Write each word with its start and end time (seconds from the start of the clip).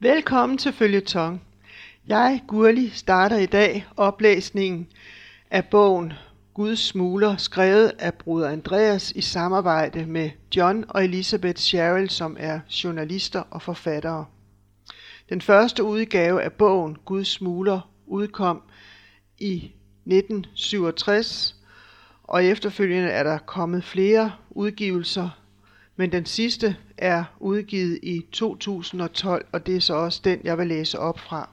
Velkommen 0.00 0.58
til 0.58 0.72
Følgetong. 0.72 1.42
Jeg, 2.06 2.42
Gurli, 2.48 2.90
starter 2.90 3.36
i 3.36 3.46
dag 3.46 3.86
oplæsningen 3.96 4.86
af 5.50 5.64
bogen 5.64 6.12
Guds 6.54 6.78
smuler, 6.78 7.36
skrevet 7.36 7.92
af 7.98 8.14
bruder 8.14 8.48
Andreas 8.48 9.12
i 9.12 9.20
samarbejde 9.20 10.06
med 10.06 10.30
John 10.56 10.84
og 10.88 11.04
Elisabeth 11.04 11.60
Sherrill, 11.60 12.10
som 12.10 12.36
er 12.38 12.60
journalister 12.84 13.42
og 13.50 13.62
forfattere. 13.62 14.24
Den 15.28 15.40
første 15.40 15.84
udgave 15.84 16.42
af 16.42 16.52
bogen 16.52 16.96
Guds 17.04 17.28
smuler 17.28 17.90
udkom 18.06 18.62
i 19.38 19.54
1967, 20.06 21.56
og 22.22 22.44
efterfølgende 22.44 23.10
er 23.10 23.22
der 23.22 23.38
kommet 23.38 23.84
flere 23.84 24.32
udgivelser, 24.50 25.45
men 25.96 26.12
den 26.12 26.26
sidste 26.26 26.76
er 26.98 27.24
udgivet 27.40 27.98
i 28.02 28.26
2012, 28.32 29.46
og 29.52 29.66
det 29.66 29.76
er 29.76 29.80
så 29.80 29.94
også 29.94 30.20
den, 30.24 30.40
jeg 30.44 30.58
vil 30.58 30.66
læse 30.66 30.98
op 30.98 31.18
fra. 31.18 31.50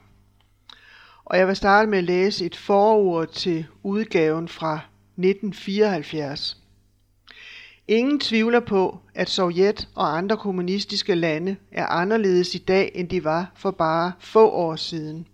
Og 1.24 1.38
jeg 1.38 1.48
vil 1.48 1.56
starte 1.56 1.90
med 1.90 1.98
at 1.98 2.04
læse 2.04 2.46
et 2.46 2.56
forord 2.56 3.28
til 3.28 3.66
udgaven 3.82 4.48
fra 4.48 4.74
1974. 5.16 6.60
Ingen 7.88 8.20
tvivler 8.20 8.60
på, 8.60 8.98
at 9.14 9.30
Sovjet 9.30 9.88
og 9.94 10.16
andre 10.16 10.36
kommunistiske 10.36 11.14
lande 11.14 11.56
er 11.72 11.86
anderledes 11.86 12.54
i 12.54 12.58
dag, 12.58 12.92
end 12.94 13.08
de 13.08 13.24
var 13.24 13.52
for 13.54 13.70
bare 13.70 14.12
få 14.18 14.50
år 14.50 14.76
siden. 14.76 15.26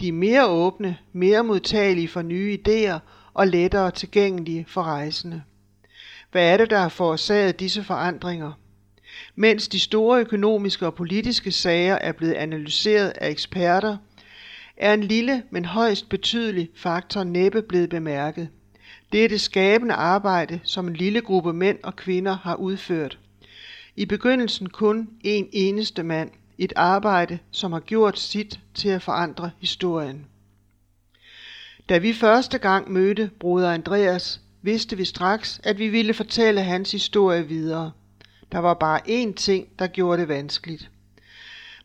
De 0.00 0.08
er 0.08 0.12
mere 0.12 0.48
åbne, 0.48 0.98
mere 1.12 1.44
modtagelige 1.44 2.08
for 2.08 2.22
nye 2.22 2.58
idéer 2.58 2.98
og 3.34 3.46
lettere 3.46 3.90
tilgængelige 3.90 4.66
for 4.68 4.82
rejsende. 4.82 5.42
Hvad 6.30 6.52
er 6.52 6.56
det, 6.56 6.70
der 6.70 6.78
har 6.78 6.88
forårsaget 6.88 7.60
disse 7.60 7.84
forandringer? 7.84 8.52
Mens 9.34 9.68
de 9.68 9.80
store 9.80 10.20
økonomiske 10.20 10.86
og 10.86 10.94
politiske 10.94 11.52
sager 11.52 11.94
er 11.94 12.12
blevet 12.12 12.32
analyseret 12.32 13.08
af 13.08 13.30
eksperter, 13.30 13.96
er 14.76 14.94
en 14.94 15.04
lille, 15.04 15.42
men 15.50 15.64
højst 15.64 16.08
betydelig 16.08 16.70
faktor 16.74 17.24
næppe 17.24 17.62
blevet 17.62 17.90
bemærket. 17.90 18.48
Det 19.12 19.24
er 19.24 19.28
det 19.28 19.40
skabende 19.40 19.94
arbejde, 19.94 20.60
som 20.64 20.88
en 20.88 20.94
lille 20.96 21.20
gruppe 21.20 21.52
mænd 21.52 21.78
og 21.82 21.96
kvinder 21.96 22.36
har 22.36 22.54
udført. 22.54 23.18
I 23.96 24.06
begyndelsen 24.06 24.68
kun 24.68 25.08
en 25.20 25.48
eneste 25.52 26.02
mand. 26.02 26.30
Et 26.58 26.72
arbejde, 26.76 27.38
som 27.50 27.72
har 27.72 27.80
gjort 27.80 28.18
sit 28.18 28.60
til 28.74 28.88
at 28.88 29.02
forandre 29.02 29.50
historien. 29.60 30.26
Da 31.88 31.98
vi 31.98 32.12
første 32.12 32.58
gang 32.58 32.92
mødte 32.92 33.30
broder 33.40 33.70
Andreas, 33.72 34.40
vidste 34.62 34.96
vi 34.96 35.04
straks, 35.04 35.60
at 35.64 35.78
vi 35.78 35.88
ville 35.88 36.14
fortælle 36.14 36.62
hans 36.62 36.92
historie 36.92 37.48
videre. 37.48 37.90
Der 38.52 38.58
var 38.58 38.74
bare 38.74 39.00
én 39.08 39.34
ting, 39.34 39.68
der 39.78 39.86
gjorde 39.86 40.20
det 40.20 40.28
vanskeligt. 40.28 40.90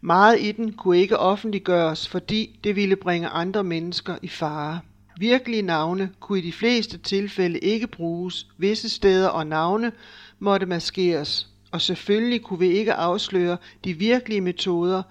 Meget 0.02 0.40
i 0.42 0.52
den 0.52 0.74
kunne 0.74 0.98
ikke 0.98 1.18
offentliggøres, 1.18 2.08
fordi 2.08 2.60
det 2.64 2.76
ville 2.76 2.96
bringe 2.96 3.28
andre 3.28 3.64
mennesker 3.64 4.18
i 4.22 4.28
fare. 4.28 4.80
Virkelige 5.18 5.62
navne 5.62 6.10
kunne 6.20 6.40
i 6.40 6.42
de 6.42 6.52
fleste 6.52 6.98
tilfælde 6.98 7.60
ikke 7.60 7.88
bruges, 7.88 8.48
visse 8.58 8.90
steder 8.90 9.28
og 9.28 9.48
navne 9.48 9.92
måtte 10.40 10.66
maskeres, 10.66 11.48
og 11.72 11.82
selvfølgelig 11.82 12.42
kunne 12.42 12.60
vi 12.60 12.68
ikke 12.68 12.94
afsløre 12.94 13.58
de 13.84 13.94
virkelige 13.94 14.42
metoder, 14.42 15.04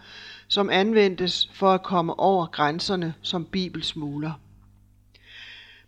som 0.49 0.71
anvendtes 0.71 1.51
for 1.53 1.73
at 1.73 1.83
komme 1.83 2.21
over 2.21 2.47
grænserne 2.47 3.15
som 3.23 3.45
bibelsmugler. 3.45 4.33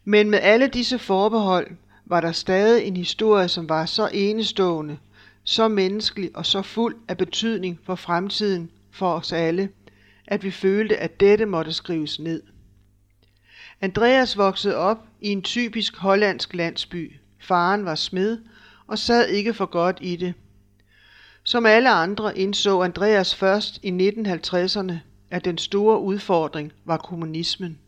Men 0.08 0.30
med 0.30 0.38
alle 0.42 0.66
disse 0.66 0.98
forbehold 0.98 1.70
var 2.04 2.20
der 2.20 2.32
stadig 2.32 2.84
en 2.84 2.96
historie, 2.96 3.48
som 3.48 3.68
var 3.68 3.86
så 3.86 4.08
enestående, 4.12 4.98
så 5.44 5.68
menneskelig 5.68 6.30
og 6.34 6.46
så 6.46 6.62
fuld 6.62 6.96
af 7.08 7.16
betydning 7.16 7.80
for 7.84 7.94
fremtiden 7.94 8.70
for 8.90 9.12
os 9.12 9.32
alle, 9.32 9.68
at 10.26 10.42
vi 10.42 10.50
følte, 10.50 10.96
at 10.96 11.20
dette 11.20 11.46
måtte 11.46 11.72
skrives 11.72 12.20
ned. 12.20 12.42
Andreas 13.80 14.36
voksede 14.36 14.76
op 14.76 14.98
i 15.20 15.28
en 15.28 15.42
typisk 15.42 15.96
hollandsk 15.96 16.54
landsby. 16.54 17.12
Faren 17.40 17.84
var 17.84 17.94
smed 17.94 18.38
og 18.86 18.98
sad 18.98 19.28
ikke 19.28 19.54
for 19.54 19.66
godt 19.66 19.98
i 20.00 20.16
det. 20.16 20.34
Som 21.42 21.66
alle 21.66 21.90
andre 21.90 22.38
indså 22.38 22.80
Andreas 22.80 23.34
først 23.34 23.80
i 23.82 23.90
1950'erne, 23.90 24.92
at 25.30 25.44
den 25.44 25.58
store 25.58 26.00
udfordring 26.00 26.72
var 26.84 26.96
kommunismen. 26.96 27.78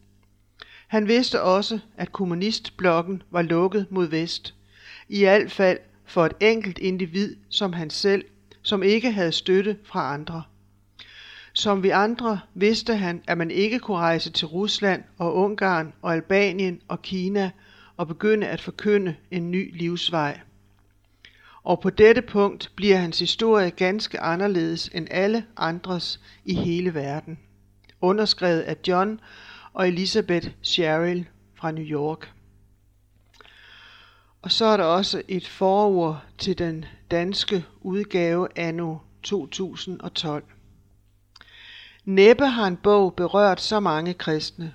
Han 0.89 1.09
vidste 1.09 1.43
også, 1.43 1.79
at 1.97 2.13
kommunistblokken 2.13 3.23
var 3.31 3.43
lukket 3.43 3.87
mod 3.91 4.07
vest. 4.07 4.55
I 5.09 5.25
alt 5.25 5.53
fald 5.53 5.79
for 6.05 6.27
et 6.27 6.33
enkelt 6.41 6.79
individ 6.79 7.37
som 7.49 7.73
han 7.73 7.91
selv, 7.91 8.25
som 8.63 8.83
ikke 8.83 9.11
havde 9.11 9.33
støtte 9.33 9.77
fra 9.85 10.15
andre. 10.15 10.43
Som 11.53 11.83
vi 11.83 11.91
andre 11.91 12.41
vidste 12.55 12.97
han, 12.97 13.23
at 13.27 13.39
man 13.39 13.51
ikke 13.51 13.79
kunne 13.79 13.97
rejse 13.97 14.31
til 14.31 14.47
Rusland 14.47 15.03
og 15.19 15.35
Ungarn 15.35 15.93
og 16.03 16.13
Albanien 16.13 16.81
og 16.89 17.03
Kina 17.03 17.51
og 17.97 18.09
begynde 18.09 18.47
at 18.47 18.61
forkynde 18.61 19.15
en 19.31 19.51
ny 19.51 19.79
livsvej. 19.79 20.41
Og 21.63 21.81
på 21.81 21.91
dette 21.91 22.23
punkt 22.23 22.73
bliver 22.77 22.97
hans 22.97 23.19
historie 23.19 23.71
ganske 23.71 24.21
anderledes 24.21 24.91
end 24.95 25.09
alle 25.11 25.45
andres 25.57 26.21
i 26.45 26.55
hele 26.55 26.95
verden. 26.95 27.39
Underskrevet 28.01 28.61
af 28.61 28.77
John 28.89 29.21
og 29.73 29.89
Elisabeth 29.89 30.49
Sherrill 30.63 31.29
fra 31.55 31.71
New 31.71 31.85
York. 31.85 32.33
Og 34.43 34.53
så 34.53 34.65
er 34.65 34.77
der 34.77 34.85
også 34.85 35.23
et 35.29 35.47
forord 35.47 36.23
til 36.39 36.59
den 36.59 36.85
danske 37.11 37.65
udgave 37.81 38.49
anno 38.57 38.97
2012. 39.23 40.45
Næppe 42.05 42.47
har 42.47 42.67
en 42.67 42.77
bog 42.77 43.15
berørt 43.15 43.61
så 43.61 43.81
mange 43.81 44.15
kristne, 44.15 44.75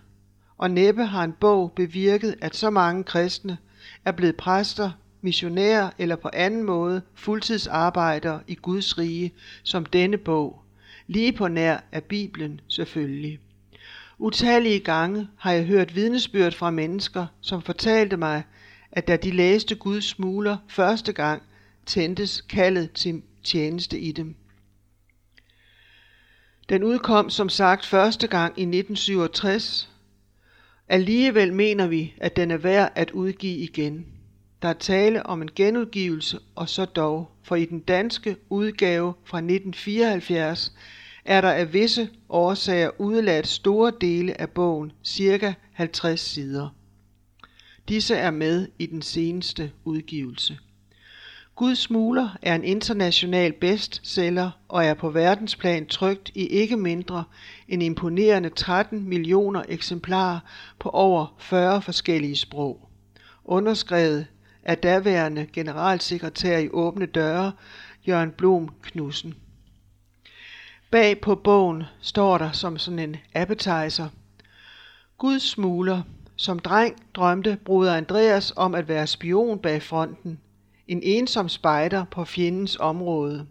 og 0.58 0.72
næppe 0.72 1.06
har 1.06 1.24
en 1.24 1.34
bog 1.34 1.72
bevirket, 1.72 2.36
at 2.42 2.56
så 2.56 2.70
mange 2.70 3.04
kristne 3.04 3.58
er 4.06 4.12
blevet 4.12 4.36
præster, 4.36 4.92
missionærer 5.22 5.90
eller 5.98 6.16
på 6.16 6.30
anden 6.34 6.64
måde 6.64 7.02
fuldtidsarbejdere 7.16 8.42
i 8.48 8.56
Guds 8.56 8.98
rige, 8.98 9.34
som 9.64 9.86
denne 9.86 10.18
bog, 10.18 10.62
lige 11.08 11.34
på 11.34 11.48
nær 11.48 11.78
af 11.92 12.04
Bibelen 12.04 12.62
selvfølgelig. 12.68 13.40
Utallige 14.24 14.80
gange 14.80 15.28
har 15.38 15.52
jeg 15.52 15.66
hørt 15.66 15.96
vidnesbyrd 15.96 16.54
fra 16.54 16.72
mennesker, 16.72 17.26
som 17.42 17.62
fortalte 17.62 18.18
mig, 18.18 18.44
at 18.92 19.08
da 19.08 19.18
de 19.18 19.32
læste 19.32 19.76
Guds 19.76 20.06
smuler 20.06 20.58
første 20.68 21.14
gang, 21.14 21.42
tændtes 21.86 22.42
kaldet 22.42 22.92
til 22.92 23.22
tjeneste 23.44 24.00
i 24.00 24.12
dem. 24.12 24.36
Den 26.70 26.84
udkom 26.84 27.30
som 27.30 27.50
sagt 27.50 27.86
første 27.86 28.28
gang 28.28 28.60
i 28.60 28.62
1967. 28.62 29.90
Alligevel 30.88 31.54
mener 31.54 31.88
vi, 31.88 32.14
at 32.18 32.36
den 32.36 32.52
er 32.52 32.58
værd 32.58 32.92
at 32.96 33.12
udgive 33.12 33.58
igen. 33.58 34.06
Der 34.62 34.68
er 34.68 34.74
tale 34.74 35.26
om 35.26 35.42
en 35.42 35.50
genudgivelse, 35.56 36.40
og 36.56 36.70
så 36.70 36.86
dog, 36.86 37.32
for 37.44 37.56
i 37.56 37.66
den 37.66 37.80
danske 37.80 38.36
udgave 38.50 39.14
fra 39.26 39.38
1974 39.38 40.74
er 41.26 41.42
der 41.42 41.52
af 41.52 41.74
visse 41.74 42.10
årsager 42.30 42.90
udladt 43.02 43.48
store 43.48 43.92
dele 44.02 44.42
af 44.42 44.50
bogen, 44.50 44.92
cirka 45.04 45.54
50 45.74 46.20
sider. 46.20 46.70
Disse 47.90 48.16
er 48.16 48.32
med 48.32 48.68
i 48.80 48.86
den 48.86 49.02
seneste 49.02 49.72
udgivelse. 49.86 50.58
Guds 51.56 51.80
Smuler 51.80 52.38
er 52.42 52.56
en 52.56 52.64
international 52.64 53.54
bestseller 53.54 54.52
og 54.68 54.86
er 54.86 54.94
på 54.94 55.10
verdensplan 55.10 55.86
trygt 55.86 56.32
i 56.36 56.48
ikke 56.48 56.78
mindre 56.78 57.24
end 57.68 57.84
imponerende 57.84 58.50
13 58.50 59.10
millioner 59.10 59.64
eksemplarer 59.70 60.40
på 60.80 60.90
over 60.90 61.36
40 61.40 61.82
forskellige 61.82 62.36
sprog. 62.36 62.90
Underskrevet 63.46 64.26
af 64.64 64.78
daværende 64.78 65.48
generalsekretær 65.54 66.58
i 66.58 66.70
Åbne 66.70 67.06
Døre, 67.06 67.52
Jørgen 68.08 68.32
Blom 68.32 68.70
Knudsen. 68.82 69.34
Bag 70.94 71.22
på 71.22 71.36
bogen 71.36 71.84
står 72.02 72.38
der 72.38 72.52
som 72.52 72.78
sådan 72.78 73.00
en 73.00 73.16
appetizer. 73.36 74.08
Guds 75.18 75.50
smugler. 75.50 76.02
Som 76.36 76.60
dreng 76.60 76.96
drømte 77.14 77.58
bruder 77.66 77.96
Andreas 77.96 78.54
om 78.56 78.76
at 78.76 78.88
være 78.88 79.08
spion 79.08 79.60
bag 79.60 79.82
fronten. 79.84 80.40
En 80.88 81.00
ensom 81.04 81.50
spejder 81.50 82.06
på 82.12 82.26
fjendens 82.26 82.78
område. 82.80 83.48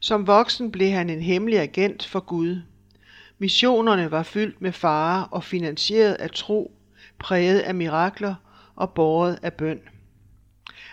Som 0.00 0.26
voksen 0.26 0.72
blev 0.72 0.90
han 0.90 1.10
en 1.10 1.22
hemmelig 1.22 1.60
agent 1.60 2.06
for 2.06 2.20
Gud. 2.20 2.62
Missionerne 3.38 4.10
var 4.10 4.22
fyldt 4.22 4.62
med 4.62 4.72
fare 4.72 5.26
og 5.30 5.44
finansieret 5.44 6.14
af 6.14 6.30
tro, 6.30 6.72
præget 7.18 7.60
af 7.60 7.74
mirakler 7.74 8.34
og 8.76 8.90
båret 8.90 9.38
af 9.42 9.52
bøn. 9.52 9.80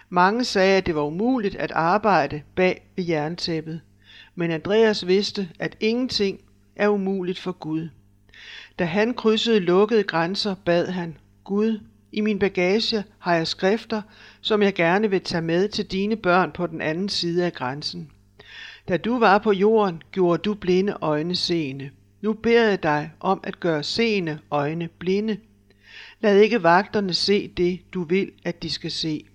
Mange 0.10 0.44
sagde, 0.44 0.78
at 0.78 0.86
det 0.86 0.96
var 0.96 1.04
umuligt 1.04 1.56
at 1.56 1.72
arbejde 1.72 2.42
bag 2.56 2.92
ved 2.96 3.06
jerntæppet 3.06 3.82
men 4.40 4.52
Andreas 4.52 5.08
vidste, 5.08 5.50
at 5.60 5.78
ingenting 5.80 6.40
er 6.76 6.90
umuligt 6.90 7.40
for 7.40 7.52
Gud. 7.52 7.90
Da 8.80 8.86
han 8.86 9.14
krydsede 9.14 9.60
lukkede 9.60 10.04
grænser, 10.04 10.56
bad 10.66 10.88
han, 10.88 11.18
Gud, 11.44 11.80
i 12.12 12.22
min 12.22 12.40
bagage 12.40 13.04
har 13.20 13.36
jeg 13.36 13.48
skrifter, 13.48 14.02
som 14.42 14.62
jeg 14.62 14.74
gerne 14.74 15.10
vil 15.10 15.22
tage 15.22 15.42
med 15.42 15.68
til 15.68 15.86
dine 15.86 16.16
børn 16.16 16.52
på 16.52 16.68
den 16.68 16.82
anden 16.82 17.10
side 17.10 17.46
af 17.46 17.54
grænsen. 17.54 18.12
Da 18.88 18.98
du 18.98 19.20
var 19.20 19.38
på 19.38 19.52
jorden, 19.52 20.02
gjorde 20.12 20.42
du 20.42 20.54
blinde 20.54 20.98
øjne 21.02 21.36
seende. 21.36 21.90
Nu 22.22 22.34
beder 22.34 22.70
jeg 22.70 22.84
dig 22.84 23.12
om 23.20 23.40
at 23.44 23.60
gøre 23.60 23.84
seende 23.84 24.40
øjne 24.52 24.90
blinde. 25.00 25.38
Lad 26.20 26.40
ikke 26.40 26.64
vagterne 26.64 27.14
se 27.14 27.48
det, 27.48 27.80
du 27.94 28.04
vil, 28.04 28.32
at 28.44 28.64
de 28.64 28.70
skal 28.70 28.92
se. 28.92 29.26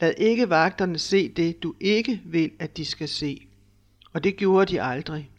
Lad 0.00 0.14
ikke 0.18 0.50
vagterne 0.50 0.98
se 0.98 1.28
det, 1.28 1.62
du 1.62 1.74
ikke 1.80 2.20
vil, 2.24 2.50
at 2.58 2.76
de 2.76 2.84
skal 2.84 3.08
se. 3.08 3.46
Og 4.12 4.24
det 4.24 4.36
gjorde 4.36 4.72
de 4.72 4.82
aldrig. 4.82 5.30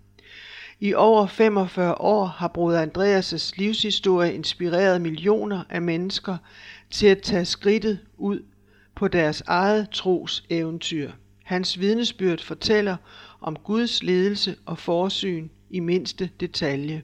I 0.79 0.93
over 0.93 1.27
45 1.27 2.01
år 2.01 2.25
har 2.25 2.47
broder 2.47 2.85
Andreas' 2.85 3.51
livshistorie 3.55 4.33
inspireret 4.33 5.01
millioner 5.01 5.63
af 5.69 5.81
mennesker 5.81 6.37
til 6.89 7.07
at 7.07 7.21
tage 7.21 7.45
skridtet 7.45 7.99
ud 8.17 8.43
på 8.95 9.07
deres 9.07 9.43
eget 9.47 9.89
tros 9.89 10.43
eventyr. 10.49 11.11
Hans 11.43 11.79
vidnesbyrd 11.79 12.39
fortæller 12.39 12.95
om 13.41 13.55
Guds 13.55 14.03
ledelse 14.03 14.55
og 14.65 14.77
forsyn 14.77 15.49
i 15.69 15.79
mindste 15.79 16.29
detalje, 16.39 17.03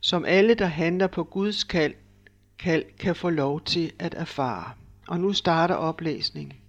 som 0.00 0.24
alle, 0.24 0.54
der 0.54 0.66
handler 0.66 1.06
på 1.06 1.24
Guds 1.24 1.64
kald, 1.64 1.94
kald 2.58 2.84
kan 2.98 3.16
få 3.16 3.30
lov 3.30 3.60
til 3.60 3.92
at 3.98 4.14
erfare. 4.14 4.70
Og 5.08 5.20
nu 5.20 5.32
starter 5.32 5.74
oplæsningen. 5.74 6.61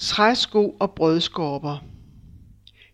Træsko 0.00 0.76
og 0.80 0.94
brødskorper. 0.94 1.84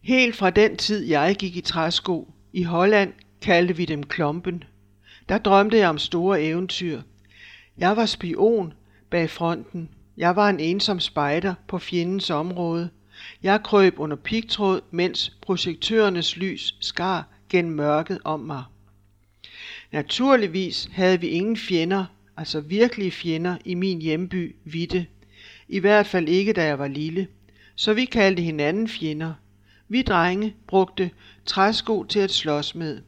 Helt 0.02 0.36
fra 0.36 0.50
den 0.50 0.76
tid, 0.76 1.04
jeg 1.04 1.36
gik 1.38 1.56
i 1.56 1.60
træsko, 1.60 2.32
i 2.52 2.62
Holland 2.62 3.12
kaldte 3.42 3.76
vi 3.76 3.84
dem 3.84 4.02
klompen. 4.02 4.64
Der 5.28 5.38
drømte 5.38 5.76
jeg 5.76 5.88
om 5.88 5.98
store 5.98 6.42
eventyr. 6.42 7.02
Jeg 7.78 7.96
var 7.96 8.06
spion 8.06 8.72
bag 9.10 9.30
fronten. 9.30 9.88
Jeg 10.16 10.36
var 10.36 10.48
en 10.48 10.60
ensom 10.60 11.00
spejder 11.00 11.54
på 11.68 11.78
fjendens 11.78 12.30
område. 12.30 12.90
Jeg 13.42 13.62
krøb 13.62 13.98
under 13.98 14.16
pigtråd, 14.16 14.80
mens 14.90 15.36
projektørernes 15.42 16.36
lys 16.36 16.76
skar 16.80 17.28
gennem 17.48 17.74
mørket 17.74 18.18
om 18.24 18.40
mig. 18.40 18.64
Naturligvis 19.92 20.88
havde 20.92 21.20
vi 21.20 21.26
ingen 21.26 21.56
fjender, 21.56 22.04
altså 22.36 22.60
virkelige 22.60 23.10
fjender, 23.10 23.56
i 23.64 23.74
min 23.74 24.02
hjemby 24.02 24.56
Vitte. 24.64 25.06
I 25.68 25.78
hvert 25.78 26.06
fald 26.06 26.28
ikke, 26.28 26.52
da 26.52 26.64
jeg 26.64 26.78
var 26.78 26.88
lille. 26.88 27.28
Så 27.74 27.94
vi 27.94 28.04
kaldte 28.04 28.42
hinanden 28.42 28.88
fjender. 28.88 29.32
Vi 29.88 30.02
drenge 30.02 30.54
brugte 30.66 31.10
træsko 31.46 32.04
til 32.04 32.18
at 32.18 32.30
slås 32.30 32.74
med. 32.74 33.00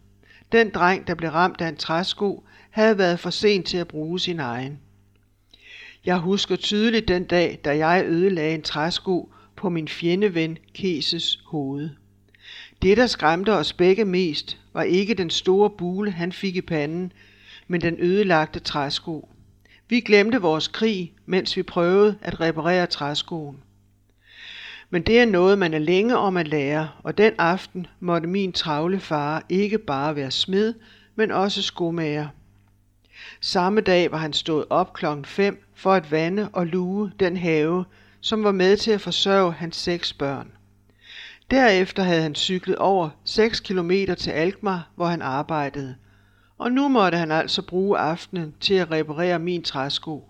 Den 0.53 0.71
dreng, 0.71 1.07
der 1.07 1.15
blev 1.15 1.31
ramt 1.31 1.61
af 1.61 1.69
en 1.69 1.77
træsko, 1.77 2.45
havde 2.71 2.99
været 2.99 3.21
for 3.21 3.31
sent 3.31 3.67
til 3.67 3.77
at 3.77 3.89
bruge 3.89 4.21
sin 4.21 4.41
egen. 4.41 4.79
Jeg 6.05 6.19
husker 6.19 6.57
tydeligt 6.57 7.09
den 7.09 7.25
dag, 7.25 7.61
da 7.65 7.77
jeg 7.77 8.05
ødelagde 8.07 8.55
en 8.55 8.63
træsko 8.63 9.33
på 9.57 9.69
min 9.69 9.89
fjendeven 9.89 10.59
Keses 10.75 11.39
hoved. 11.47 11.91
Det, 12.83 12.97
der 12.97 13.07
skræmte 13.07 13.53
os 13.53 13.73
begge 13.73 14.05
mest, 14.05 14.59
var 14.73 14.83
ikke 14.83 15.15
den 15.15 15.31
store 15.31 15.71
bule, 15.71 16.11
han 16.11 16.33
fik 16.33 16.57
i 16.57 16.61
panden, 16.61 17.13
men 17.69 17.81
den 17.81 17.97
ødelagte 17.99 18.61
træsko. 18.61 19.29
Vi 19.89 20.01
glemte 20.01 20.41
vores 20.41 20.69
krig, 20.69 21.13
mens 21.27 21.57
vi 21.57 21.63
prøvede 21.63 22.19
at 22.23 22.41
reparere 22.41 22.87
træskoen. 22.87 23.57
Men 24.91 25.03
det 25.03 25.21
er 25.21 25.27
noget, 25.27 25.59
man 25.59 25.75
er 25.75 25.79
længe 25.79 26.17
om 26.17 26.37
at 26.37 26.49
lære, 26.49 26.89
og 27.03 27.19
den 27.19 27.33
aften 27.39 27.87
måtte 28.01 28.29
min 28.29 28.53
travle 28.53 29.01
far 29.01 29.45
ikke 29.49 29.79
bare 29.79 30.17
være 30.17 30.31
smed, 30.31 30.75
men 31.17 31.31
også 31.31 31.63
skomager. 31.63 32.29
Samme 33.41 33.81
dag 33.81 34.11
var 34.11 34.19
han 34.19 34.33
stået 34.33 34.65
op 34.71 34.93
klokken 34.93 35.25
5 35.25 35.65
for 35.75 35.93
at 35.93 36.11
vande 36.11 36.49
og 36.53 36.67
luge 36.67 37.13
den 37.21 37.37
have, 37.37 37.85
som 38.21 38.45
var 38.45 38.53
med 38.53 38.77
til 38.77 38.91
at 38.91 39.01
forsørge 39.01 39.53
hans 39.53 39.77
seks 39.77 40.13
børn. 40.13 40.53
Derefter 41.51 42.03
havde 42.03 42.23
han 42.23 42.35
cyklet 42.35 42.77
over 42.77 43.09
6 43.25 43.61
kilometer 43.61 44.15
til 44.15 44.31
Alkmaar, 44.31 44.91
hvor 44.97 45.07
han 45.07 45.23
arbejdede, 45.23 45.95
og 46.59 46.73
nu 46.73 46.89
måtte 46.89 47.19
han 47.19 47.31
altså 47.31 47.63
bruge 47.63 47.99
aftenen 47.99 48.55
til 48.61 48.75
at 48.75 48.91
reparere 48.91 49.39
min 49.39 49.63
træsko. 49.63 50.29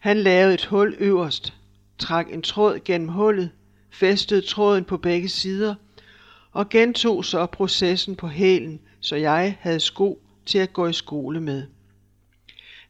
Han 0.00 0.16
lavede 0.16 0.54
et 0.54 0.64
hul 0.64 0.96
øverst, 0.98 1.54
trak 1.98 2.32
en 2.32 2.42
tråd 2.42 2.78
gennem 2.84 3.08
hullet, 3.08 3.50
fæstede 3.90 4.40
tråden 4.40 4.84
på 4.84 4.96
begge 4.96 5.28
sider 5.28 5.74
og 6.52 6.68
gentog 6.68 7.24
så 7.24 7.46
processen 7.46 8.16
på 8.16 8.28
hælen, 8.28 8.80
så 9.00 9.16
jeg 9.16 9.56
havde 9.60 9.80
sko 9.80 10.22
til 10.46 10.58
at 10.58 10.72
gå 10.72 10.86
i 10.86 10.92
skole 10.92 11.40
med. 11.40 11.66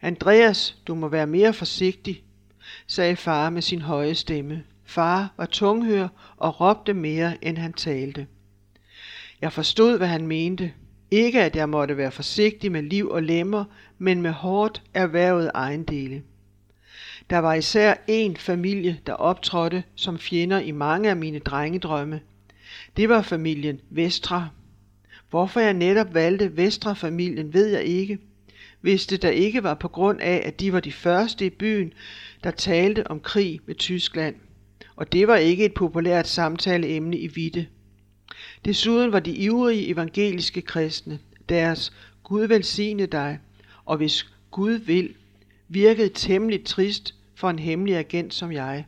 Andreas, 0.03 0.77
du 0.87 0.95
må 0.95 1.09
være 1.09 1.27
mere 1.27 1.53
forsigtig, 1.53 2.23
sagde 2.87 3.17
far 3.17 3.51
med 3.51 3.63
sin 3.63 3.83
høje 3.83 4.15
stemme. 4.15 4.65
Far 4.85 5.33
var 5.37 5.47
tunghør 5.47 6.09
og 6.37 6.61
råbte 6.61 6.95
mere, 6.95 7.45
end 7.45 7.59
han 7.59 7.73
talte. 7.73 8.27
Jeg 9.41 9.53
forstod, 9.53 9.99
hvad 9.99 10.09
han 10.09 10.27
mente. 10.27 10.73
Ikke 11.13 11.43
at 11.43 11.57
jeg 11.57 11.69
måtte 11.69 11.97
være 11.97 12.11
forsigtig 12.11 12.73
med 12.73 12.83
liv 12.83 13.09
og 13.09 13.23
lemmer, 13.23 13.65
men 13.99 14.23
med 14.23 14.31
hårdt 14.31 14.83
erhvervet 14.95 15.51
ejendele. 15.55 16.23
Der 17.31 17.39
var 17.39 17.55
især 17.55 17.95
en 18.07 18.37
familie, 18.37 18.99
der 19.07 19.13
optrådte 19.13 19.85
som 19.95 20.19
fjender 20.19 20.59
i 20.59 20.71
mange 20.71 21.11
af 21.11 21.17
mine 21.17 21.39
drengedrømme. 21.39 22.21
Det 22.97 23.09
var 23.09 23.23
familien 23.23 23.81
Vestra. 23.91 24.49
Hvorfor 25.31 25.61
jeg 25.61 25.75
netop 25.75 26.15
valgte 26.15 26.57
Vestra-familien, 26.57 27.55
ved 27.55 27.67
jeg 27.67 27.83
ikke. 27.85 28.19
Hvis 28.81 29.07
det 29.07 29.23
da 29.23 29.29
ikke 29.29 29.63
var 29.63 29.75
på 29.75 29.89
grund 29.89 30.21
af, 30.21 30.43
at 30.45 30.61
de 30.61 30.73
var 30.73 30.81
de 30.81 30.93
første 30.93 31.47
i 31.47 31.51
byen, 31.51 31.93
der 32.45 32.51
talte 32.51 33.11
om 33.11 33.21
krig 33.21 33.61
med 33.67 33.75
Tyskland. 33.75 34.35
Og 34.97 35.13
det 35.13 35.29
var 35.29 35.37
ikke 35.37 35.65
et 35.65 35.75
populært 35.75 36.29
samtaleemne 36.29 37.19
i 37.19 37.27
Vitte. 37.27 37.67
Desuden 38.65 39.13
var 39.13 39.21
de 39.21 39.31
ivrige 39.31 39.89
evangeliske 39.89 40.63
kristne, 40.63 41.19
deres 41.49 41.93
Gud 42.23 42.47
velsigne 42.47 43.07
dig, 43.07 43.39
og 43.85 43.97
hvis 43.97 44.27
Gud 44.51 44.73
vil, 44.73 45.15
virkede 45.69 46.09
temmelig 46.09 46.65
trist 46.65 47.15
for 47.35 47.51
en 47.51 47.59
hemmelig 47.59 47.97
agent 47.97 48.35
som 48.35 48.53
jeg. 48.53 48.85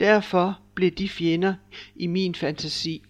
Derfor 0.00 0.58
blev 0.74 0.90
de 0.90 1.08
fjender 1.08 1.54
i 1.96 2.06
min 2.06 2.34
fantasi. 2.34 3.02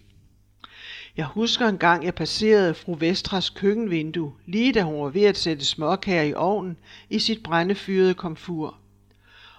Jeg 1.17 1.25
husker 1.25 1.67
en 1.67 1.77
gang, 1.77 2.05
jeg 2.05 2.15
passerede 2.15 2.73
fru 2.73 2.95
Vestras 2.95 3.49
køkkenvindue, 3.49 4.33
lige 4.45 4.73
da 4.73 4.81
hun 4.81 5.03
var 5.03 5.09
ved 5.09 5.23
at 5.23 5.37
sætte 5.37 5.65
småkager 5.65 6.23
i 6.23 6.33
ovnen 6.33 6.77
i 7.09 7.19
sit 7.19 7.43
brændefyrede 7.43 8.13
komfur. 8.13 8.77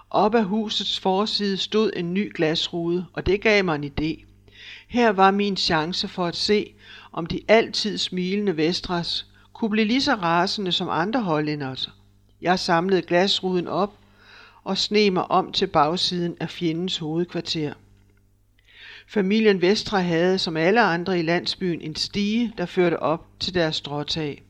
Op 0.09 0.35
ad 0.35 0.43
husets 0.43 0.99
forside 0.99 1.57
stod 1.57 1.91
en 1.95 2.13
ny 2.13 2.31
glasrude, 2.35 3.05
og 3.13 3.25
det 3.25 3.41
gav 3.41 3.65
mig 3.65 3.75
en 3.75 3.91
idé. 3.99 4.25
Her 4.87 5.09
var 5.09 5.31
min 5.31 5.57
chance 5.57 6.07
for 6.07 6.25
at 6.25 6.35
se, 6.35 6.73
om 7.11 7.25
de 7.25 7.41
altid 7.47 7.97
smilende 7.97 8.57
Vestras 8.57 9.25
kunne 9.53 9.69
blive 9.69 9.85
lige 9.85 10.01
så 10.01 10.13
rasende 10.15 10.71
som 10.71 10.89
andre 10.89 11.21
hollændere. 11.21 11.75
Jeg 12.41 12.59
samlede 12.59 13.01
glasruden 13.01 13.67
op 13.67 13.93
og 14.63 14.77
sne 14.77 15.09
mig 15.09 15.31
om 15.31 15.51
til 15.51 15.67
bagsiden 15.67 16.37
af 16.39 16.49
fjendens 16.49 16.97
hovedkvarter. 16.97 17.73
Familien 19.07 19.61
Vestre 19.61 20.03
havde, 20.03 20.37
som 20.37 20.57
alle 20.57 20.81
andre 20.81 21.19
i 21.19 21.21
landsbyen, 21.21 21.81
en 21.81 21.95
stige, 21.95 22.53
der 22.57 22.65
førte 22.65 22.99
op 22.99 23.27
til 23.39 23.53
deres 23.53 23.75
stråtag. 23.75 24.43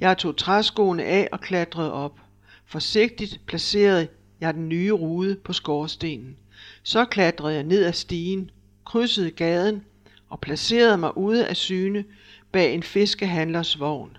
Jeg 0.00 0.18
tog 0.18 0.36
træskoene 0.36 1.04
af 1.04 1.28
og 1.32 1.40
klatrede 1.40 1.92
op. 1.92 2.20
Forsigtigt 2.66 3.40
placerede 3.46 4.08
jeg 4.40 4.54
den 4.54 4.68
nye 4.68 4.92
rude 4.92 5.36
på 5.36 5.52
skorstenen. 5.52 6.36
Så 6.82 7.04
klatrede 7.04 7.54
jeg 7.54 7.64
ned 7.64 7.84
ad 7.84 7.92
stigen, 7.92 8.50
krydsede 8.90 9.30
gaden 9.30 9.84
og 10.28 10.40
placerede 10.40 10.98
mig 10.98 11.16
ude 11.16 11.46
af 11.46 11.56
syne 11.56 12.04
bag 12.52 12.74
en 12.74 12.82
fiskehandlers 12.82 13.80
vogn. 13.80 14.16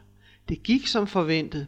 Det 0.50 0.64
gik 0.64 0.88
som 0.88 1.08
forventet. 1.08 1.68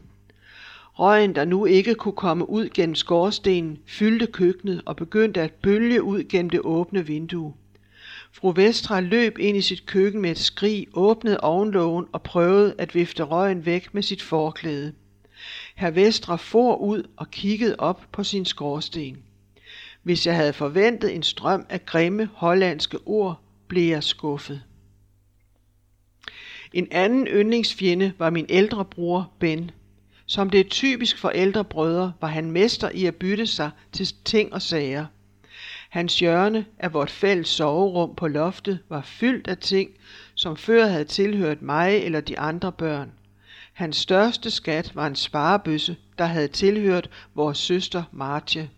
Røgen, 0.93 1.35
der 1.35 1.45
nu 1.45 1.65
ikke 1.65 1.95
kunne 1.95 2.15
komme 2.15 2.49
ud 2.49 2.69
gennem 2.69 2.95
skorstenen, 2.95 3.79
fyldte 3.85 4.27
køkkenet 4.27 4.81
og 4.85 4.95
begyndte 4.95 5.41
at 5.41 5.53
bølge 5.53 6.03
ud 6.03 6.23
gennem 6.23 6.49
det 6.49 6.59
åbne 6.63 7.05
vindue. 7.05 7.53
Fru 8.31 8.51
Vestra 8.51 8.99
løb 8.99 9.37
ind 9.37 9.57
i 9.57 9.61
sit 9.61 9.85
køkken 9.85 10.21
med 10.21 10.31
et 10.31 10.39
skrig, 10.39 10.87
åbnede 10.93 11.39
ovenlågen 11.39 12.05
og 12.11 12.23
prøvede 12.23 12.75
at 12.77 12.95
vifte 12.95 13.23
røgen 13.23 13.65
væk 13.65 13.93
med 13.93 14.01
sit 14.01 14.21
forklæde. 14.21 14.93
Herr 15.75 15.91
Vestra 15.91 16.35
for 16.35 16.75
ud 16.75 17.03
og 17.17 17.31
kiggede 17.31 17.75
op 17.77 18.07
på 18.11 18.23
sin 18.23 18.45
skorsten. 18.45 19.17
Hvis 20.03 20.27
jeg 20.27 20.35
havde 20.35 20.53
forventet 20.53 21.15
en 21.15 21.23
strøm 21.23 21.65
af 21.69 21.85
grimme 21.85 22.29
hollandske 22.33 22.97
ord, 23.05 23.41
blev 23.67 23.83
jeg 23.89 24.03
skuffet. 24.03 24.63
En 26.73 26.87
anden 26.91 27.27
yndlingsfjende 27.27 28.13
var 28.17 28.29
min 28.29 28.45
ældre 28.49 28.85
bror 28.85 29.31
Ben. 29.39 29.71
Som 30.25 30.49
det 30.49 30.59
er 30.59 30.69
typisk 30.69 31.17
for 31.17 31.29
ældre 31.29 31.63
brødre, 31.63 32.13
var 32.21 32.27
han 32.27 32.51
mester 32.51 32.89
i 32.89 33.05
at 33.05 33.15
bytte 33.15 33.47
sig 33.47 33.71
til 33.91 34.13
ting 34.25 34.53
og 34.53 34.61
sager. 34.61 35.05
Hans 35.89 36.19
hjørne 36.19 36.65
af 36.79 36.93
vort 36.93 37.11
fælles 37.11 37.47
soverum 37.47 38.15
på 38.15 38.27
loftet 38.27 38.79
var 38.89 39.01
fyldt 39.01 39.47
af 39.47 39.57
ting, 39.57 39.89
som 40.35 40.57
før 40.57 40.85
havde 40.85 41.05
tilhørt 41.05 41.61
mig 41.61 41.97
eller 41.97 42.21
de 42.21 42.39
andre 42.39 42.71
børn. 42.71 43.11
Hans 43.73 43.97
største 43.97 44.51
skat 44.51 44.95
var 44.95 45.07
en 45.07 45.15
sparebøsse, 45.15 45.95
der 46.17 46.25
havde 46.25 46.47
tilhørt 46.47 47.09
vores 47.35 47.57
søster 47.57 48.03
Martje. 48.11 48.69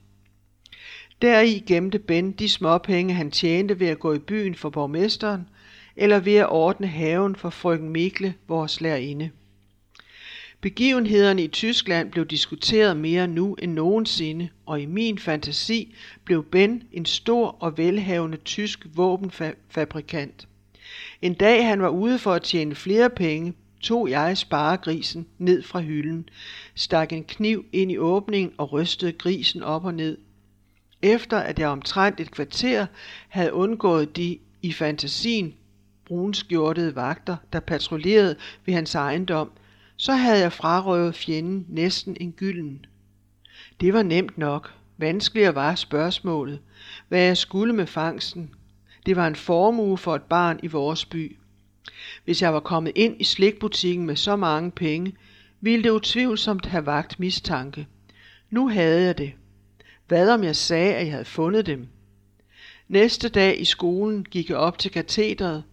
Deri 1.21 1.63
gemte 1.67 1.99
Ben 1.99 2.31
de 2.31 2.49
småpenge, 2.49 3.13
han 3.13 3.31
tjente 3.31 3.79
ved 3.79 3.87
at 3.87 3.99
gå 3.99 4.13
i 4.13 4.19
byen 4.19 4.55
for 4.55 4.69
borgmesteren, 4.69 5.49
eller 5.95 6.19
ved 6.19 6.35
at 6.35 6.49
ordne 6.49 6.87
haven 6.87 7.35
for 7.35 7.49
frøken 7.49 7.89
Mikle, 7.89 8.33
vores 8.47 8.81
lærerinde. 8.81 9.29
Begivenhederne 10.61 11.43
i 11.43 11.47
Tyskland 11.47 12.11
blev 12.11 12.25
diskuteret 12.25 12.97
mere 12.97 13.27
nu 13.27 13.53
end 13.53 13.73
nogensinde, 13.73 14.49
og 14.65 14.81
i 14.81 14.85
min 14.85 15.19
fantasi 15.19 15.95
blev 16.23 16.43
Ben 16.43 16.83
en 16.91 17.05
stor 17.05 17.57
og 17.59 17.77
velhavende 17.77 18.37
tysk 18.37 18.87
våbenfabrikant. 18.95 20.47
En 21.21 21.33
dag 21.33 21.67
han 21.67 21.81
var 21.81 21.89
ude 21.89 22.19
for 22.19 22.33
at 22.33 22.41
tjene 22.41 22.75
flere 22.75 23.09
penge, 23.09 23.53
tog 23.81 24.09
jeg 24.09 24.37
sparegrisen 24.37 25.27
ned 25.37 25.63
fra 25.63 25.79
hylden, 25.79 26.29
stak 26.75 27.13
en 27.13 27.23
kniv 27.23 27.65
ind 27.73 27.91
i 27.91 27.97
åbningen 27.97 28.53
og 28.57 28.73
rystede 28.73 29.11
grisen 29.11 29.63
op 29.63 29.85
og 29.85 29.93
ned. 29.93 30.17
Efter 31.05 31.37
at 31.37 31.59
jeg 31.59 31.69
omtrent 31.69 32.19
et 32.19 32.31
kvarter 32.31 32.85
havde 33.29 33.53
undgået 33.53 34.15
de 34.15 34.39
i 34.61 34.73
fantasien 34.73 35.53
brunskjortede 36.05 36.95
vagter, 36.95 37.37
der 37.53 37.59
patruljerede 37.59 38.35
ved 38.65 38.73
hans 38.73 38.95
ejendom, 38.95 39.51
så 39.97 40.13
havde 40.13 40.39
jeg 40.39 40.53
frarøvet 40.53 41.15
fjenden 41.15 41.65
næsten 41.69 42.17
en 42.19 42.31
gylden. 42.31 42.85
Det 43.81 43.93
var 43.93 44.03
nemt 44.03 44.37
nok. 44.37 44.73
Vanskeligere 44.97 45.55
var 45.55 45.75
spørgsmålet, 45.75 46.59
hvad 47.07 47.21
jeg 47.21 47.37
skulle 47.37 47.73
med 47.73 47.87
fangsten. 47.87 48.49
Det 49.05 49.15
var 49.15 49.27
en 49.27 49.35
formue 49.35 49.97
for 49.97 50.15
et 50.15 50.23
barn 50.23 50.59
i 50.63 50.67
vores 50.67 51.05
by. 51.05 51.37
Hvis 52.23 52.41
jeg 52.41 52.53
var 52.53 52.59
kommet 52.59 52.91
ind 52.95 53.21
i 53.21 53.23
slikbutikken 53.23 54.05
med 54.05 54.15
så 54.15 54.35
mange 54.35 54.71
penge, 54.71 55.13
ville 55.61 55.83
det 55.83 55.89
utvivlsomt 55.89 56.65
have 56.65 56.85
vagt 56.85 57.19
mistanke. 57.19 57.87
Nu 58.49 58.69
havde 58.69 59.01
jeg 59.01 59.17
det. 59.17 59.33
Hvad 60.07 60.29
om 60.29 60.43
jeg 60.43 60.55
sagde, 60.55 60.95
at 60.95 61.05
jeg 61.05 61.11
havde 61.11 61.25
fundet 61.25 61.65
dem? 61.65 61.87
Næste 62.87 63.29
dag 63.29 63.61
i 63.61 63.65
skolen 63.65 64.23
gik 64.23 64.49
jeg 64.49 64.57
op 64.57 64.77
til 64.77 64.91
katedret 64.91 65.63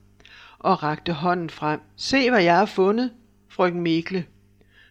og 0.59 0.83
rakte 0.83 1.13
hånden 1.13 1.51
frem. 1.51 1.81
Se, 1.97 2.31
hvad 2.31 2.43
jeg 2.43 2.57
har 2.57 2.67
fundet, 2.67 3.11
frøken 3.49 3.81
Mikle. 3.81 4.27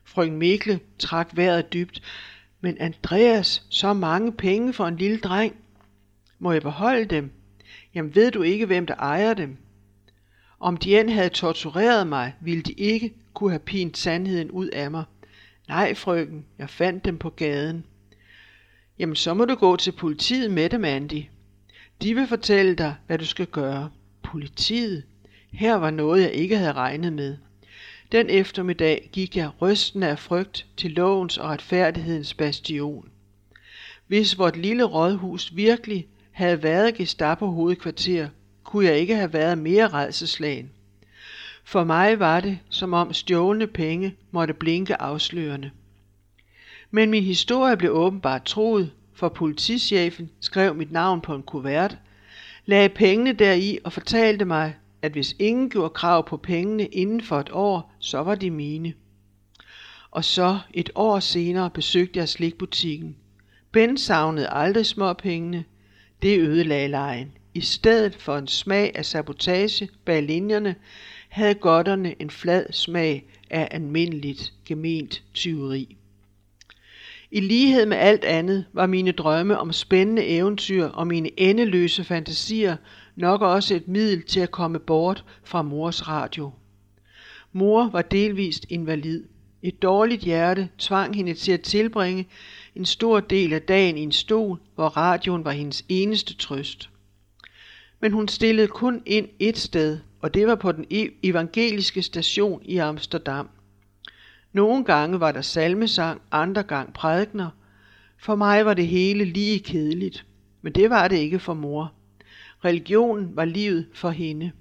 Frøken 0.03 0.37
Mikle 0.37 0.79
trak 0.99 1.29
vejret 1.33 1.73
dybt. 1.73 2.01
Men 2.61 2.77
Andreas, 2.79 3.65
så 3.69 3.93
mange 3.93 4.31
penge 4.31 4.73
for 4.73 4.87
en 4.87 4.97
lille 4.97 5.19
dreng. 5.19 5.55
Må 6.39 6.51
jeg 6.51 6.61
beholde 6.61 7.05
dem? 7.05 7.31
Jamen 7.95 8.15
ved 8.15 8.31
du 8.31 8.41
ikke, 8.41 8.65
hvem 8.65 8.85
der 8.85 8.95
ejer 8.95 9.33
dem? 9.33 9.57
Om 10.59 10.77
de 10.77 10.99
end 10.99 11.09
havde 11.09 11.29
tortureret 11.29 12.07
mig, 12.07 12.33
ville 12.41 12.63
de 12.63 12.71
ikke 12.71 13.13
kunne 13.33 13.51
have 13.51 13.59
pint 13.59 13.97
sandheden 13.97 14.51
ud 14.51 14.67
af 14.67 14.91
mig. 14.91 15.03
Nej, 15.67 15.93
frøken, 15.93 16.45
jeg 16.57 16.69
fandt 16.69 17.05
dem 17.05 17.17
på 17.17 17.29
gaden. 17.29 17.85
Jamen, 19.01 19.15
så 19.15 19.33
må 19.33 19.45
du 19.45 19.55
gå 19.55 19.75
til 19.75 19.91
politiet 19.91 20.51
med 20.51 20.69
dem, 20.69 20.85
Andy. 20.85 21.23
De 22.01 22.15
vil 22.15 22.27
fortælle 22.27 22.75
dig, 22.75 22.95
hvad 23.07 23.17
du 23.17 23.25
skal 23.25 23.45
gøre. 23.45 23.89
Politiet? 24.23 25.03
Her 25.53 25.75
var 25.75 25.89
noget, 25.89 26.21
jeg 26.21 26.33
ikke 26.33 26.57
havde 26.57 26.73
regnet 26.73 27.13
med. 27.13 27.37
Den 28.11 28.29
eftermiddag 28.29 29.09
gik 29.11 29.37
jeg 29.37 29.61
rystende 29.61 30.07
af 30.07 30.19
frygt 30.19 30.65
til 30.77 30.91
lovens 30.91 31.37
og 31.37 31.49
retfærdighedens 31.49 32.33
bastion. 32.33 33.09
Hvis 34.07 34.37
vort 34.37 34.57
lille 34.57 34.83
rådhus 34.83 35.55
virkelig 35.55 36.07
havde 36.31 36.63
været 36.63 36.95
Gestapo 36.95 37.45
hovedkvarter, 37.45 38.29
kunne 38.63 38.85
jeg 38.85 38.97
ikke 38.97 39.15
have 39.15 39.33
været 39.33 39.57
mere 39.57 39.87
redselslagen. 39.87 40.71
For 41.63 41.83
mig 41.83 42.19
var 42.19 42.39
det, 42.39 42.59
som 42.69 42.93
om 42.93 43.13
stjålne 43.13 43.67
penge 43.67 44.15
måtte 44.31 44.53
blinke 44.53 45.01
afslørende. 45.01 45.71
Men 46.91 47.09
min 47.09 47.23
historie 47.23 47.77
blev 47.77 47.91
åbenbart 47.91 48.43
troet, 48.45 48.91
for 49.13 49.29
politichefen 49.29 50.29
skrev 50.39 50.75
mit 50.75 50.91
navn 50.91 51.21
på 51.21 51.35
en 51.35 51.43
kuvert, 51.43 51.97
lagde 52.65 52.89
pengene 52.89 53.33
deri 53.33 53.79
og 53.83 53.93
fortalte 53.93 54.45
mig, 54.45 54.75
at 55.01 55.11
hvis 55.11 55.35
ingen 55.39 55.69
gjorde 55.69 55.89
krav 55.89 56.27
på 56.27 56.37
pengene 56.37 56.85
inden 56.85 57.21
for 57.21 57.39
et 57.39 57.49
år, 57.51 57.93
så 57.99 58.19
var 58.19 58.35
de 58.35 58.51
mine. 58.51 58.93
Og 60.11 60.25
så 60.25 60.59
et 60.73 60.89
år 60.95 61.19
senere 61.19 61.69
besøgte 61.69 62.19
jeg 62.19 62.29
slikbutikken. 62.29 63.15
Ben 63.71 63.97
savnede 63.97 64.49
aldrig 64.49 64.85
småpengene. 64.85 65.65
Det 66.21 66.39
ødelagde 66.39 66.87
lejen. 66.87 67.31
I 67.53 67.61
stedet 67.61 68.15
for 68.15 68.37
en 68.37 68.47
smag 68.47 68.91
af 68.95 69.05
sabotage 69.05 69.89
bag 70.05 70.23
linjerne, 70.23 70.75
havde 71.29 71.53
godterne 71.53 72.21
en 72.21 72.29
flad 72.29 72.65
smag 72.71 73.25
af 73.49 73.67
almindeligt 73.71 74.53
gement 74.65 75.23
tyveri. 75.33 75.97
I 77.33 77.39
lighed 77.39 77.85
med 77.85 77.97
alt 77.97 78.23
andet 78.23 78.65
var 78.73 78.85
mine 78.85 79.11
drømme 79.11 79.57
om 79.59 79.73
spændende 79.73 80.25
eventyr 80.25 80.85
og 80.85 81.07
mine 81.07 81.39
endeløse 81.39 82.03
fantasier 82.03 82.75
nok 83.15 83.41
også 83.41 83.75
et 83.75 83.87
middel 83.87 84.23
til 84.23 84.39
at 84.39 84.51
komme 84.51 84.79
bort 84.79 85.25
fra 85.43 85.61
mors 85.61 86.07
radio. 86.07 86.51
Mor 87.51 87.89
var 87.89 88.01
delvist 88.01 88.65
invalid. 88.69 89.23
Et 89.61 89.81
dårligt 89.81 90.21
hjerte 90.21 90.69
tvang 90.77 91.15
hende 91.15 91.33
til 91.33 91.51
at 91.51 91.61
tilbringe 91.61 92.27
en 92.75 92.85
stor 92.85 93.19
del 93.19 93.53
af 93.53 93.61
dagen 93.61 93.97
i 93.97 94.01
en 94.01 94.11
stol, 94.11 94.59
hvor 94.75 94.87
radioen 94.87 95.45
var 95.45 95.51
hendes 95.51 95.85
eneste 95.89 96.33
trøst. 96.35 96.89
Men 97.99 98.11
hun 98.11 98.27
stillede 98.27 98.67
kun 98.67 99.01
ind 99.05 99.27
et 99.39 99.57
sted, 99.57 99.99
og 100.21 100.33
det 100.33 100.47
var 100.47 100.55
på 100.55 100.71
den 100.71 100.85
e- 100.93 101.19
evangeliske 101.23 102.01
station 102.01 102.61
i 102.65 102.77
Amsterdam. 102.77 103.49
Nogle 104.53 104.83
gange 104.85 105.19
var 105.19 105.31
der 105.31 105.41
salmesang, 105.41 106.21
andre 106.31 106.63
gang 106.63 106.93
prædikner. 106.93 107.49
For 108.17 108.35
mig 108.35 108.65
var 108.65 108.73
det 108.73 108.87
hele 108.87 109.25
lige 109.25 109.59
kedeligt, 109.59 110.25
men 110.61 110.73
det 110.73 110.89
var 110.89 111.07
det 111.07 111.15
ikke 111.17 111.39
for 111.39 111.53
mor. 111.53 111.93
Religionen 112.65 113.35
var 113.35 113.45
livet 113.45 113.87
for 113.93 114.09
hende. 114.09 114.51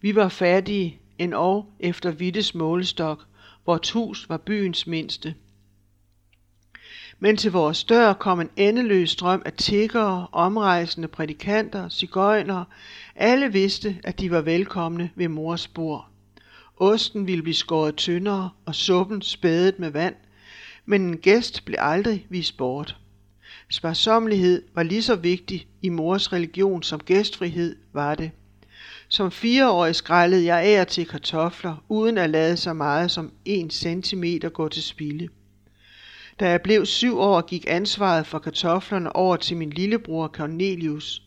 Vi 0.00 0.14
var 0.14 0.28
fattige, 0.28 1.00
en 1.18 1.32
år 1.32 1.76
efter 1.80 2.10
Vittes 2.10 2.54
målestok, 2.54 3.26
hvor 3.64 3.92
hus 3.92 4.28
var 4.28 4.36
byens 4.36 4.86
mindste. 4.86 5.34
Men 7.18 7.36
til 7.36 7.52
vores 7.52 7.84
dør 7.84 8.12
kom 8.12 8.40
en 8.40 8.50
endeløs 8.56 9.10
strøm 9.10 9.42
af 9.44 9.52
tiggere, 9.52 10.26
omrejsende 10.32 11.08
prædikanter, 11.08 11.88
cigøjner. 11.88 12.64
Alle 13.16 13.52
vidste, 13.52 13.96
at 14.04 14.20
de 14.20 14.30
var 14.30 14.40
velkomne 14.40 15.10
ved 15.14 15.28
mors 15.28 15.68
bord. 15.68 16.13
Osten 16.76 17.26
ville 17.26 17.42
blive 17.42 17.54
skåret 17.54 17.96
tyndere 17.96 18.50
og 18.66 18.74
suppen 18.74 19.22
spædet 19.22 19.78
med 19.78 19.90
vand, 19.90 20.14
men 20.86 21.02
en 21.02 21.16
gæst 21.16 21.64
blev 21.64 21.76
aldrig 21.78 22.26
vist 22.28 22.56
bort. 22.56 22.96
Sparsomlighed 23.70 24.62
var 24.74 24.82
lige 24.82 25.02
så 25.02 25.16
vigtig 25.16 25.66
i 25.82 25.88
mors 25.88 26.32
religion 26.32 26.82
som 26.82 27.00
gæstfrihed 27.00 27.76
var 27.92 28.14
det. 28.14 28.30
Som 29.08 29.30
fireårig 29.30 29.94
skrællede 29.94 30.44
jeg 30.44 30.62
af 30.62 30.86
til 30.86 31.06
kartofler, 31.06 31.84
uden 31.88 32.18
at 32.18 32.30
lade 32.30 32.56
så 32.56 32.72
meget 32.72 33.10
som 33.10 33.32
en 33.44 33.70
centimeter 33.70 34.48
gå 34.48 34.68
til 34.68 34.82
spilde. 34.82 35.28
Da 36.40 36.48
jeg 36.50 36.62
blev 36.62 36.86
syv 36.86 37.18
år, 37.18 37.40
gik 37.40 37.64
ansvaret 37.68 38.26
for 38.26 38.38
kartoflerne 38.38 39.16
over 39.16 39.36
til 39.36 39.56
min 39.56 39.70
lillebror 39.70 40.28
Cornelius, 40.28 41.22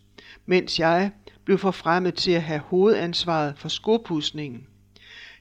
mens 0.46 0.80
jeg 0.80 1.12
blev 1.46 1.58
forfremmet 1.58 2.14
til 2.14 2.32
at 2.32 2.44
have 2.44 2.60
hovedansvaret 2.60 3.54
for 3.58 3.70
skopudsningen. 3.70 4.68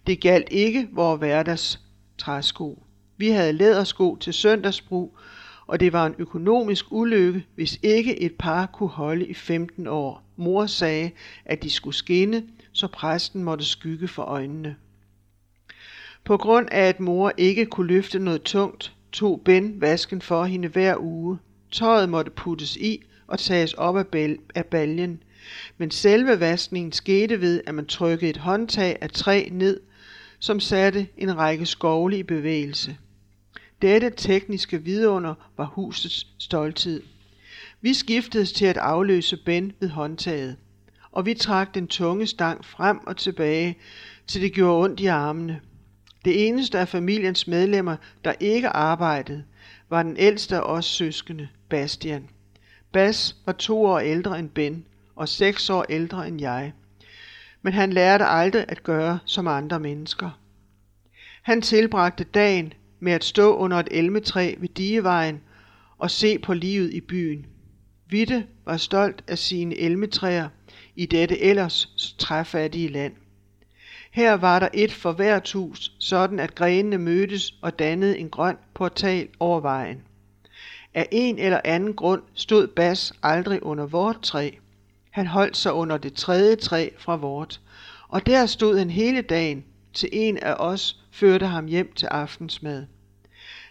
Det 0.06 0.20
galt 0.20 0.48
ikke 0.50 0.88
vores 0.92 1.18
hverdags 1.18 1.80
træsko. 2.18 2.82
Vi 3.16 3.28
havde 3.28 3.52
lædersko 3.52 4.16
til 4.20 4.32
søndagsbrug, 4.32 5.18
og 5.66 5.80
det 5.80 5.92
var 5.92 6.06
en 6.06 6.14
økonomisk 6.18 6.84
ulykke, 6.90 7.46
hvis 7.54 7.78
ikke 7.82 8.20
et 8.20 8.34
par 8.38 8.66
kunne 8.66 8.88
holde 8.88 9.26
i 9.26 9.34
15 9.34 9.86
år. 9.86 10.22
Mor 10.36 10.66
sagde, 10.66 11.10
at 11.44 11.62
de 11.62 11.70
skulle 11.70 11.96
skinne, 11.96 12.42
så 12.72 12.88
præsten 12.88 13.44
måtte 13.44 13.64
skygge 13.64 14.08
for 14.08 14.22
øjnene. 14.22 14.76
På 16.24 16.36
grund 16.36 16.68
af 16.70 16.82
at 16.88 17.00
mor 17.00 17.32
ikke 17.36 17.66
kunne 17.66 17.86
løfte 17.86 18.18
noget 18.18 18.42
tungt, 18.42 18.92
tog 19.12 19.42
Ben 19.44 19.80
vasken 19.80 20.22
for 20.22 20.44
hende 20.44 20.68
hver 20.68 20.96
uge. 21.00 21.38
Tøjet 21.70 22.08
måtte 22.08 22.30
puttes 22.30 22.76
i 22.76 23.02
og 23.26 23.38
tages 23.38 23.72
op 23.72 23.96
af, 23.96 24.66
baljen. 24.70 25.22
Men 25.78 25.90
selve 25.90 26.40
vaskningen 26.40 26.92
skete 26.92 27.40
ved, 27.40 27.60
at 27.66 27.74
man 27.74 27.86
trykkede 27.86 28.30
et 28.30 28.36
håndtag 28.36 28.98
af 29.00 29.10
træ 29.10 29.48
ned, 29.52 29.80
som 30.38 30.60
satte 30.60 31.06
en 31.16 31.36
række 31.36 31.66
skovle 31.66 32.18
i 32.18 32.22
bevægelse. 32.22 32.96
Dette 33.82 34.10
tekniske 34.16 34.82
vidunder 34.82 35.34
var 35.56 35.64
husets 35.64 36.26
stolthed. 36.38 37.02
Vi 37.80 37.94
skiftedes 37.94 38.52
til 38.52 38.66
at 38.66 38.76
afløse 38.76 39.36
Ben 39.36 39.72
ved 39.80 39.88
håndtaget, 39.88 40.56
og 41.12 41.26
vi 41.26 41.34
trak 41.34 41.74
den 41.74 41.86
tunge 41.86 42.26
stang 42.26 42.64
frem 42.64 43.06
og 43.06 43.16
tilbage, 43.16 43.78
til 44.26 44.42
det 44.42 44.52
gjorde 44.52 44.84
ondt 44.84 45.00
i 45.00 45.06
armene. 45.06 45.60
Det 46.24 46.48
eneste 46.48 46.78
af 46.78 46.88
familiens 46.88 47.46
medlemmer, 47.46 47.96
der 48.24 48.32
ikke 48.40 48.68
arbejdede, 48.68 49.44
var 49.88 50.02
den 50.02 50.16
ældste 50.16 50.56
af 50.56 50.60
os 50.60 50.84
søskende, 50.84 51.48
Bastian. 51.68 52.28
Bas 52.92 53.36
var 53.46 53.52
to 53.52 53.84
år 53.84 53.98
ældre 53.98 54.38
end 54.38 54.48
Ben 54.48 54.84
og 55.16 55.28
seks 55.28 55.70
år 55.70 55.86
ældre 55.88 56.28
end 56.28 56.40
jeg. 56.40 56.72
Men 57.66 57.72
han 57.72 57.92
lærte 57.92 58.24
aldrig 58.24 58.64
at 58.68 58.82
gøre 58.82 59.18
som 59.24 59.46
andre 59.46 59.80
mennesker. 59.80 60.30
Han 61.42 61.62
tilbragte 61.62 62.24
dagen 62.24 62.72
med 63.00 63.12
at 63.12 63.24
stå 63.24 63.56
under 63.56 63.76
et 63.76 63.88
elmetræ 63.90 64.54
ved 64.58 64.68
Digevejen 64.68 65.40
og 65.98 66.10
se 66.10 66.38
på 66.38 66.54
livet 66.54 66.94
i 66.94 67.00
byen. 67.00 67.46
Vitte 68.08 68.46
var 68.64 68.76
stolt 68.76 69.24
af 69.28 69.38
sine 69.38 69.78
elmetræer 69.78 70.48
i 70.96 71.06
dette 71.06 71.40
ellers 71.40 72.14
træfattige 72.18 72.88
land. 72.88 73.12
Her 74.10 74.34
var 74.34 74.58
der 74.58 74.68
et 74.74 74.92
for 74.92 75.12
hvert 75.12 75.52
hus, 75.52 75.92
sådan 75.98 76.40
at 76.40 76.54
grenene 76.54 76.98
mødtes 76.98 77.54
og 77.62 77.78
dannede 77.78 78.18
en 78.18 78.30
grøn 78.30 78.56
portal 78.74 79.28
over 79.40 79.60
vejen. 79.60 80.02
Af 80.94 81.08
en 81.12 81.38
eller 81.38 81.60
anden 81.64 81.94
grund 81.94 82.22
stod 82.34 82.66
Bas 82.66 83.12
aldrig 83.22 83.62
under 83.62 83.86
vort 83.86 84.22
træ. 84.22 84.50
Han 85.16 85.26
holdt 85.26 85.56
sig 85.56 85.72
under 85.72 85.98
det 85.98 86.14
tredje 86.14 86.56
træ 86.56 86.88
fra 86.98 87.16
vort, 87.16 87.60
og 88.08 88.26
der 88.26 88.46
stod 88.46 88.78
han 88.78 88.90
hele 88.90 89.22
dagen, 89.22 89.64
til 89.94 90.08
en 90.12 90.36
af 90.38 90.54
os 90.58 91.00
førte 91.10 91.46
ham 91.46 91.66
hjem 91.66 91.92
til 91.92 92.06
aftensmad. 92.06 92.86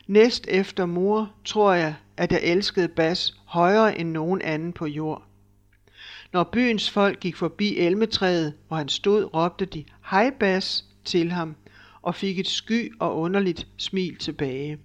Næst 0.08 0.48
efter 0.48 0.86
mor 0.86 1.32
tror 1.44 1.74
jeg, 1.74 1.96
at 2.18 2.32
jeg 2.32 2.40
elskede 2.44 2.88
Bas 2.88 3.34
højere 3.46 4.00
end 4.00 4.10
nogen 4.10 4.42
anden 4.42 4.74
på 4.74 4.86
jord. 4.86 5.24
Når 6.34 6.44
byens 6.44 6.90
folk 6.90 7.20
gik 7.20 7.36
forbi 7.36 7.78
elmetræet, 7.78 8.54
hvor 8.68 8.78
han 8.78 8.90
stod, 8.90 9.34
råbte 9.34 9.66
de, 9.66 9.84
hej 10.10 10.32
Bas, 10.40 10.86
til 11.04 11.32
ham, 11.32 11.56
og 12.02 12.16
fik 12.16 12.40
et 12.40 12.48
sky 12.48 12.94
og 13.00 13.18
underligt 13.18 13.68
smil 13.78 14.18
tilbage. 14.18 14.78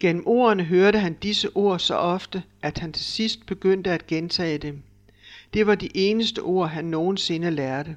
Gennem 0.00 0.26
ordene 0.26 0.64
hørte 0.64 0.98
han 0.98 1.14
disse 1.14 1.48
ord 1.56 1.78
så 1.78 1.94
ofte, 1.94 2.42
at 2.62 2.78
han 2.78 2.92
til 2.92 3.04
sidst 3.04 3.46
begyndte 3.46 3.90
at 3.90 4.06
gentage 4.06 4.58
dem. 4.58 4.82
Det 5.54 5.66
var 5.66 5.74
de 5.74 5.88
eneste 5.94 6.38
ord, 6.38 6.68
han 6.68 6.84
nogensinde 6.84 7.50
lærte. 7.50 7.96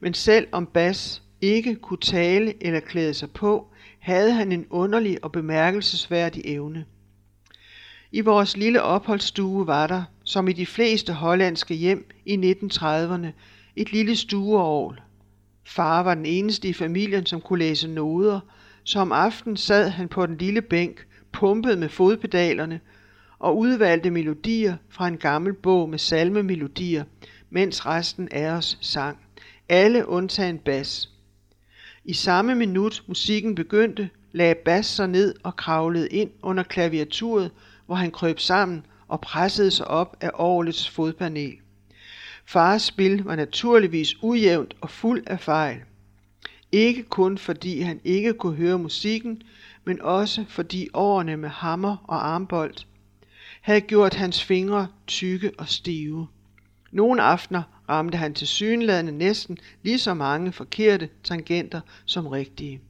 Men 0.00 0.14
selv 0.14 0.46
om 0.52 0.66
Bas 0.66 1.22
ikke 1.40 1.74
kunne 1.74 1.98
tale 1.98 2.66
eller 2.66 2.80
klæde 2.80 3.14
sig 3.14 3.30
på, 3.30 3.66
havde 3.98 4.32
han 4.32 4.52
en 4.52 4.66
underlig 4.70 5.24
og 5.24 5.32
bemærkelsesværdig 5.32 6.42
evne. 6.44 6.84
I 8.12 8.20
vores 8.20 8.56
lille 8.56 8.82
opholdsstue 8.82 9.66
var 9.66 9.86
der, 9.86 10.02
som 10.24 10.48
i 10.48 10.52
de 10.52 10.66
fleste 10.66 11.12
hollandske 11.12 11.74
hjem 11.74 12.10
i 12.24 12.56
1930'erne, 12.62 13.26
et 13.76 13.92
lille 13.92 14.16
stueorgel. 14.16 15.00
Far 15.64 16.02
var 16.02 16.14
den 16.14 16.26
eneste 16.26 16.68
i 16.68 16.72
familien, 16.72 17.26
som 17.26 17.40
kunne 17.40 17.58
læse 17.58 17.88
noder, 17.88 18.40
så 18.84 19.00
om 19.00 19.12
aftenen 19.12 19.56
sad 19.56 19.88
han 19.88 20.08
på 20.08 20.26
den 20.26 20.36
lille 20.36 20.62
bænk, 20.62 21.06
pumpede 21.32 21.76
med 21.76 21.88
fodpedalerne 21.88 22.80
og 23.44 23.58
udvalgte 23.58 24.10
melodier 24.10 24.76
fra 24.88 25.08
en 25.08 25.16
gammel 25.16 25.52
bog 25.52 25.88
med 25.88 25.98
salmemelodier, 25.98 27.04
mens 27.50 27.86
resten 27.86 28.28
af 28.30 28.50
os 28.50 28.78
sang. 28.80 29.18
Alle 29.68 30.08
undtagen 30.08 30.58
bas. 30.58 31.10
I 32.04 32.12
samme 32.12 32.54
minut 32.54 33.04
musikken 33.06 33.54
begyndte, 33.54 34.10
lagde 34.32 34.54
Bas 34.54 34.86
sig 34.86 35.08
ned 35.08 35.34
og 35.42 35.56
kravlede 35.56 36.08
ind 36.08 36.30
under 36.42 36.62
klaviaturet, 36.62 37.50
hvor 37.86 37.94
han 37.94 38.10
krøb 38.10 38.40
sammen 38.40 38.86
og 39.08 39.20
pressede 39.20 39.70
sig 39.70 39.88
op 39.88 40.16
af 40.20 40.30
orlets 40.34 40.90
fodpanel. 40.90 41.54
Fars 42.46 42.82
spil 42.82 43.24
var 43.24 43.36
naturligvis 43.36 44.14
ujævnt 44.22 44.74
og 44.80 44.90
fuld 44.90 45.22
af 45.26 45.40
fejl. 45.40 45.80
Ikke 46.72 47.02
kun 47.02 47.38
fordi 47.38 47.80
han 47.80 48.00
ikke 48.04 48.32
kunne 48.32 48.56
høre 48.56 48.78
musikken, 48.78 49.42
men 49.84 50.02
også 50.02 50.44
fordi 50.48 50.88
årene 50.94 51.36
med 51.36 51.48
hammer 51.48 51.96
og 52.08 52.28
armbold 52.28 52.74
havde 53.64 53.80
gjort 53.80 54.14
hans 54.14 54.44
fingre 54.44 54.88
tykke 55.06 55.52
og 55.58 55.68
stive. 55.68 56.28
Nogle 56.92 57.22
aftener 57.22 57.62
ramte 57.88 58.18
han 58.18 58.34
til 58.34 58.46
synladende 58.46 59.12
næsten 59.12 59.58
lige 59.82 59.98
så 59.98 60.14
mange 60.14 60.52
forkerte 60.52 61.08
tangenter 61.22 61.80
som 62.04 62.26
rigtige. 62.26 62.80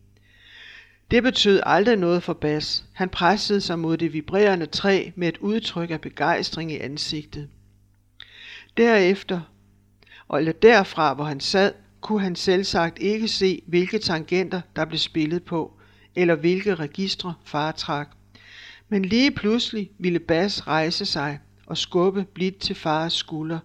Det 1.10 1.22
betød 1.22 1.60
aldrig 1.66 1.96
noget 1.96 2.22
for 2.22 2.32
Bas. 2.32 2.84
Han 2.92 3.08
pressede 3.08 3.60
sig 3.60 3.78
mod 3.78 3.96
det 3.96 4.12
vibrerende 4.12 4.66
træ 4.66 5.10
med 5.16 5.28
et 5.28 5.38
udtryk 5.38 5.90
af 5.90 6.00
begejstring 6.00 6.72
i 6.72 6.78
ansigtet. 6.78 7.48
Derefter, 8.76 9.40
eller 10.36 10.52
derfra 10.52 11.14
hvor 11.14 11.24
han 11.24 11.40
sad, 11.40 11.72
kunne 12.00 12.20
han 12.22 12.36
selvsagt 12.36 12.98
ikke 12.98 13.28
se, 13.28 13.62
hvilke 13.66 13.98
tangenter 13.98 14.60
der 14.76 14.84
blev 14.84 14.98
spillet 14.98 15.42
på, 15.42 15.72
eller 16.14 16.34
hvilke 16.34 16.74
registre 16.74 17.34
far 17.44 17.72
trak. 17.72 18.08
Men 18.88 19.04
lige 19.04 19.30
pludselig 19.30 19.90
ville 19.98 20.18
Bas 20.18 20.66
rejse 20.66 21.04
sig 21.04 21.38
og 21.66 21.78
skubbe 21.78 22.24
blidt 22.34 22.58
til 22.58 22.74
fars 22.74 23.12
skulder. 23.12 23.58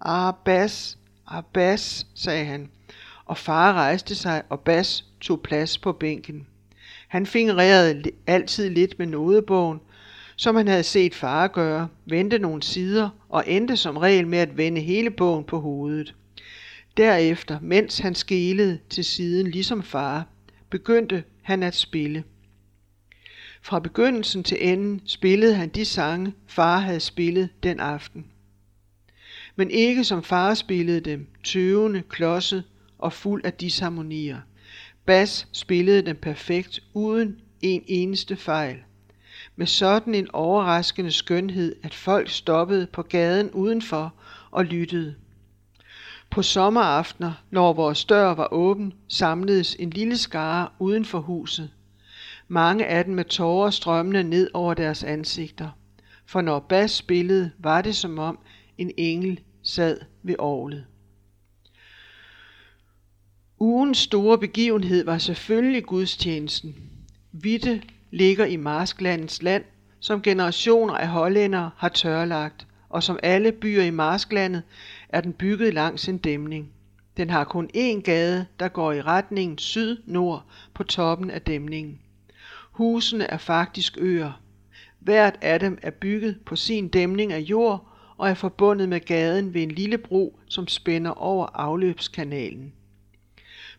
Ah, 0.00 0.34
Bas, 0.44 0.98
ah, 1.26 1.42
Bas, 1.52 2.06
sagde 2.14 2.44
han, 2.44 2.70
og 3.24 3.38
far 3.38 3.72
rejste 3.72 4.14
sig, 4.14 4.42
og 4.48 4.60
Bas 4.60 5.04
tog 5.20 5.40
plads 5.40 5.78
på 5.78 5.92
bænken. 5.92 6.46
Han 7.08 7.26
fingrerede 7.26 8.02
altid 8.26 8.70
lidt 8.70 8.98
med 8.98 9.06
nodebogen, 9.06 9.80
som 10.36 10.56
han 10.56 10.68
havde 10.68 10.82
set 10.82 11.14
far 11.14 11.48
gøre, 11.48 11.88
vendte 12.06 12.38
nogle 12.38 12.62
sider 12.62 13.08
og 13.28 13.44
endte 13.46 13.76
som 13.76 13.96
regel 13.96 14.26
med 14.26 14.38
at 14.38 14.56
vende 14.56 14.80
hele 14.80 15.10
bogen 15.10 15.44
på 15.44 15.60
hovedet. 15.60 16.14
Derefter, 16.96 17.58
mens 17.62 17.98
han 17.98 18.14
skelede 18.14 18.78
til 18.90 19.04
siden 19.04 19.50
ligesom 19.50 19.82
far, 19.82 20.26
begyndte 20.70 21.24
han 21.42 21.62
at 21.62 21.74
spille. 21.74 22.24
Fra 23.66 23.78
begyndelsen 23.78 24.42
til 24.44 24.72
enden 24.72 25.00
spillede 25.06 25.54
han 25.54 25.68
de 25.68 25.84
sange, 25.84 26.34
far 26.46 26.78
havde 26.78 27.00
spillet 27.00 27.48
den 27.62 27.80
aften. 27.80 28.26
Men 29.56 29.70
ikke 29.70 30.04
som 30.04 30.22
far 30.22 30.54
spillede 30.54 31.00
dem, 31.00 31.26
tøvende, 31.44 32.02
klodset 32.08 32.64
og 32.98 33.12
fuld 33.12 33.44
af 33.44 33.52
disharmonier. 33.52 34.40
Bas 35.06 35.48
spillede 35.52 36.02
dem 36.02 36.16
perfekt, 36.16 36.80
uden 36.94 37.40
en 37.62 37.82
eneste 37.86 38.36
fejl. 38.36 38.76
Med 39.56 39.66
sådan 39.66 40.14
en 40.14 40.30
overraskende 40.32 41.12
skønhed, 41.12 41.76
at 41.82 41.94
folk 41.94 42.30
stoppede 42.30 42.86
på 42.86 43.02
gaden 43.02 43.50
udenfor 43.50 44.14
og 44.50 44.64
lyttede. 44.64 45.14
På 46.30 46.42
sommeraftener, 46.42 47.32
når 47.50 47.72
vores 47.72 48.04
dør 48.04 48.34
var 48.34 48.48
åben, 48.52 48.92
samledes 49.08 49.76
en 49.78 49.90
lille 49.90 50.16
skare 50.16 50.68
uden 50.78 51.04
for 51.04 51.20
huset. 51.20 51.70
Mange 52.48 52.86
af 52.86 53.04
dem 53.04 53.14
med 53.14 53.24
tårer 53.24 53.70
strømmende 53.70 54.22
ned 54.24 54.50
over 54.54 54.74
deres 54.74 55.04
ansigter. 55.04 55.70
For 56.26 56.40
når 56.40 56.58
Bas 56.58 56.90
spillede, 56.90 57.50
var 57.58 57.82
det 57.82 57.96
som 57.96 58.18
om 58.18 58.38
en 58.78 58.90
engel 58.96 59.40
sad 59.62 60.00
ved 60.22 60.34
orlet. 60.38 60.86
Ugens 63.58 63.98
store 63.98 64.38
begivenhed 64.38 65.04
var 65.04 65.18
selvfølgelig 65.18 65.84
gudstjenesten. 65.84 66.74
Vitte 67.32 67.82
ligger 68.10 68.44
i 68.44 68.56
Marsklandets 68.56 69.42
land, 69.42 69.64
som 70.00 70.22
generationer 70.22 70.94
af 70.94 71.08
hollændere 71.08 71.70
har 71.76 71.88
tørlagt, 71.88 72.66
og 72.88 73.02
som 73.02 73.18
alle 73.22 73.52
byer 73.52 73.82
i 73.82 73.90
Marsklandet 73.90 74.62
er 75.08 75.20
den 75.20 75.32
bygget 75.32 75.74
langs 75.74 76.08
en 76.08 76.18
dæmning. 76.18 76.72
Den 77.16 77.30
har 77.30 77.44
kun 77.44 77.70
én 77.76 78.00
gade, 78.00 78.46
der 78.60 78.68
går 78.68 78.92
i 78.92 79.02
retningen 79.02 79.58
syd-nord 79.58 80.44
på 80.74 80.84
toppen 80.84 81.30
af 81.30 81.42
dæmningen. 81.42 82.00
Husene 82.76 83.24
er 83.24 83.38
faktisk 83.38 83.96
øer. 84.00 84.42
Hvert 84.98 85.38
af 85.40 85.60
dem 85.60 85.78
er 85.82 85.90
bygget 85.90 86.38
på 86.46 86.56
sin 86.56 86.88
dæmning 86.88 87.32
af 87.32 87.38
jord 87.38 87.88
og 88.16 88.28
er 88.28 88.34
forbundet 88.34 88.88
med 88.88 89.00
gaden 89.00 89.54
ved 89.54 89.62
en 89.62 89.70
lille 89.70 89.98
bro, 89.98 90.38
som 90.48 90.68
spænder 90.68 91.10
over 91.10 91.46
afløbskanalen. 91.54 92.72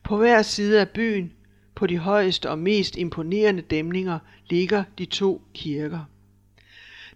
På 0.03 0.17
hver 0.17 0.41
side 0.41 0.81
af 0.81 0.89
byen, 0.89 1.33
på 1.75 1.87
de 1.87 1.97
højeste 1.97 2.49
og 2.49 2.59
mest 2.59 2.97
imponerende 2.97 3.61
dæmninger, 3.61 4.19
ligger 4.49 4.83
de 4.97 5.05
to 5.05 5.41
kirker. 5.53 6.09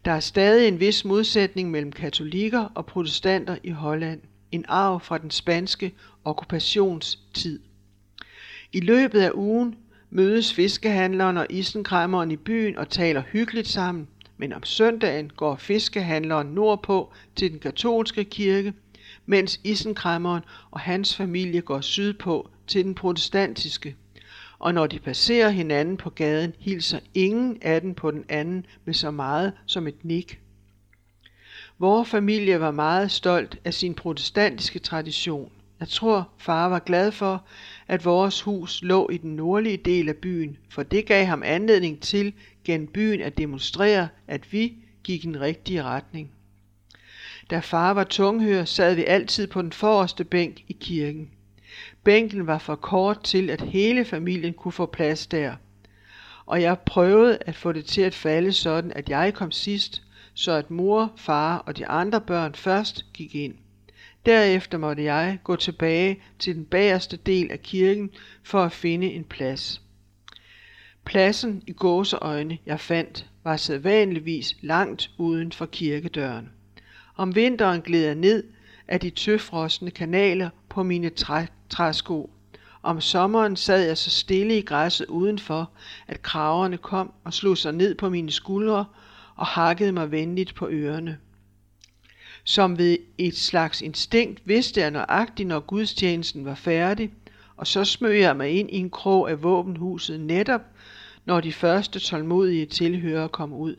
Der 0.05 0.11
er 0.11 0.19
stadig 0.19 0.67
en 0.67 0.79
vis 0.79 1.05
modsætning 1.05 1.71
mellem 1.71 1.91
katolikker 1.91 2.63
og 2.75 2.85
protestanter 2.85 3.57
i 3.63 3.69
Holland, 3.69 4.21
en 4.51 4.65
arv 4.67 4.99
fra 4.99 5.17
den 5.17 5.31
spanske 5.31 5.93
okkupationstid. 6.23 7.59
I 8.73 8.79
løbet 8.79 9.19
af 9.19 9.31
ugen 9.33 9.75
mødes 10.11 10.53
fiskehandleren 10.53 11.37
og 11.37 11.47
isenkræmmeren 11.49 12.31
i 12.31 12.35
byen 12.35 12.77
og 12.77 12.89
taler 12.89 13.21
hyggeligt 13.21 13.67
sammen, 13.67 14.07
men 14.37 14.53
om 14.53 14.63
søndagen 14.63 15.29
går 15.29 15.55
fiskehandleren 15.55 16.47
nordpå 16.47 17.13
til 17.35 17.51
den 17.51 17.59
katolske 17.59 18.23
kirke, 18.23 18.73
mens 19.25 19.59
isenkræmmeren 19.63 20.43
og 20.71 20.79
hans 20.79 21.15
familie 21.15 21.61
går 21.61 21.81
sydpå 21.81 22.49
til 22.67 22.85
den 22.85 22.95
protestantiske. 22.95 23.95
Og 24.59 24.73
når 24.73 24.87
de 24.87 24.99
passerer 24.99 25.49
hinanden 25.49 25.97
på 25.97 26.09
gaden, 26.09 26.53
hilser 26.59 26.99
ingen 27.13 27.57
af 27.61 27.81
dem 27.81 27.93
på 27.93 28.11
den 28.11 28.25
anden 28.29 28.65
med 28.85 28.93
så 28.93 29.11
meget 29.11 29.53
som 29.65 29.87
et 29.87 30.05
nik. 30.05 30.39
Vores 31.79 32.09
familie 32.09 32.59
var 32.59 32.71
meget 32.71 33.11
stolt 33.11 33.59
af 33.65 33.73
sin 33.73 33.93
protestantiske 33.93 34.79
tradition. 34.79 35.51
Jeg 35.79 35.89
tror, 35.89 36.29
far 36.37 36.69
var 36.69 36.79
glad 36.79 37.11
for, 37.11 37.45
at 37.87 38.05
vores 38.05 38.41
hus 38.41 38.81
lå 38.83 39.09
i 39.09 39.17
den 39.17 39.35
nordlige 39.35 39.77
del 39.77 40.09
af 40.09 40.15
byen, 40.15 40.57
for 40.69 40.83
det 40.83 41.05
gav 41.05 41.25
ham 41.25 41.43
anledning 41.43 42.01
til 42.01 42.33
gennem 42.63 42.87
byen 42.87 43.21
at 43.21 43.37
demonstrere, 43.37 44.07
at 44.27 44.53
vi 44.53 44.73
gik 45.03 45.23
i 45.23 45.27
den 45.27 45.41
rigtige 45.41 45.83
retning. 45.83 46.31
Da 47.49 47.59
far 47.59 47.93
var 47.93 48.03
tunghør, 48.03 48.65
sad 48.65 48.95
vi 48.95 49.03
altid 49.03 49.47
på 49.47 49.61
den 49.61 49.71
forreste 49.71 50.23
bænk 50.23 50.63
i 50.67 50.77
kirken. 50.79 51.29
Bænken 52.03 52.47
var 52.47 52.57
for 52.57 52.75
kort 52.75 53.23
til, 53.23 53.49
at 53.49 53.61
hele 53.61 54.05
familien 54.05 54.53
kunne 54.53 54.71
få 54.71 54.85
plads 54.85 55.27
der. 55.27 55.55
Og 56.45 56.61
jeg 56.61 56.79
prøvede 56.79 57.37
at 57.41 57.55
få 57.55 57.71
det 57.71 57.85
til 57.85 58.01
at 58.01 58.15
falde 58.15 58.53
sådan, 58.53 58.91
at 58.95 59.09
jeg 59.09 59.33
kom 59.33 59.51
sidst, 59.51 60.03
så 60.33 60.51
at 60.51 60.71
mor, 60.71 61.13
far 61.17 61.57
og 61.57 61.77
de 61.77 61.87
andre 61.87 62.21
børn 62.21 62.55
først 62.55 63.05
gik 63.13 63.35
ind. 63.35 63.55
Derefter 64.25 64.77
måtte 64.77 65.03
jeg 65.03 65.39
gå 65.43 65.55
tilbage 65.55 66.23
til 66.39 66.55
den 66.55 66.65
bagerste 66.65 67.17
del 67.17 67.51
af 67.51 67.61
kirken 67.61 68.09
for 68.43 68.63
at 68.63 68.71
finde 68.71 69.07
en 69.07 69.23
plads. 69.23 69.81
Pladsen 71.05 71.63
i 71.67 71.73
gåseøjne, 71.73 72.57
jeg 72.65 72.79
fandt, 72.79 73.29
var 73.43 73.57
sædvanligvis 73.57 74.55
langt 74.61 75.11
uden 75.17 75.51
for 75.51 75.65
kirkedøren. 75.65 76.49
Om 77.15 77.35
vinteren 77.35 77.81
gled 77.81 78.05
jeg 78.05 78.15
ned 78.15 78.43
af 78.87 78.99
de 78.99 79.09
tøfrostende 79.09 79.91
kanaler 79.91 80.49
på 80.69 80.83
mine 80.83 81.09
træ, 81.09 81.45
træsko. 81.69 82.29
Om 82.83 83.01
sommeren 83.01 83.55
sad 83.55 83.85
jeg 83.85 83.97
så 83.97 84.09
stille 84.09 84.57
i 84.57 84.61
græsset 84.61 85.07
udenfor, 85.07 85.71
at 86.07 86.21
kraverne 86.21 86.77
kom 86.77 87.13
og 87.23 87.33
slog 87.33 87.57
sig 87.57 87.73
ned 87.73 87.95
på 87.95 88.09
mine 88.09 88.31
skuldre 88.31 88.85
og 89.35 89.45
hakkede 89.45 89.91
mig 89.91 90.11
venligt 90.11 90.55
på 90.55 90.67
ørerne. 90.69 91.17
Som 92.43 92.77
ved 92.77 92.97
et 93.17 93.37
slags 93.37 93.81
instinkt 93.81 94.41
vidste 94.45 94.81
jeg 94.81 94.91
nøjagtigt, 94.91 95.47
når 95.47 95.59
gudstjenesten 95.59 96.45
var 96.45 96.55
færdig, 96.55 97.11
og 97.57 97.67
så 97.67 97.85
smøg 97.85 98.19
jeg 98.19 98.37
mig 98.37 98.49
ind 98.49 98.69
i 98.71 98.77
en 98.77 98.89
krog 98.89 99.29
af 99.29 99.43
våbenhuset 99.43 100.19
netop, 100.19 100.61
når 101.25 101.41
de 101.41 101.53
første 101.53 101.99
tålmodige 101.99 102.65
tilhører 102.65 103.27
kom 103.27 103.53
ud. 103.53 103.75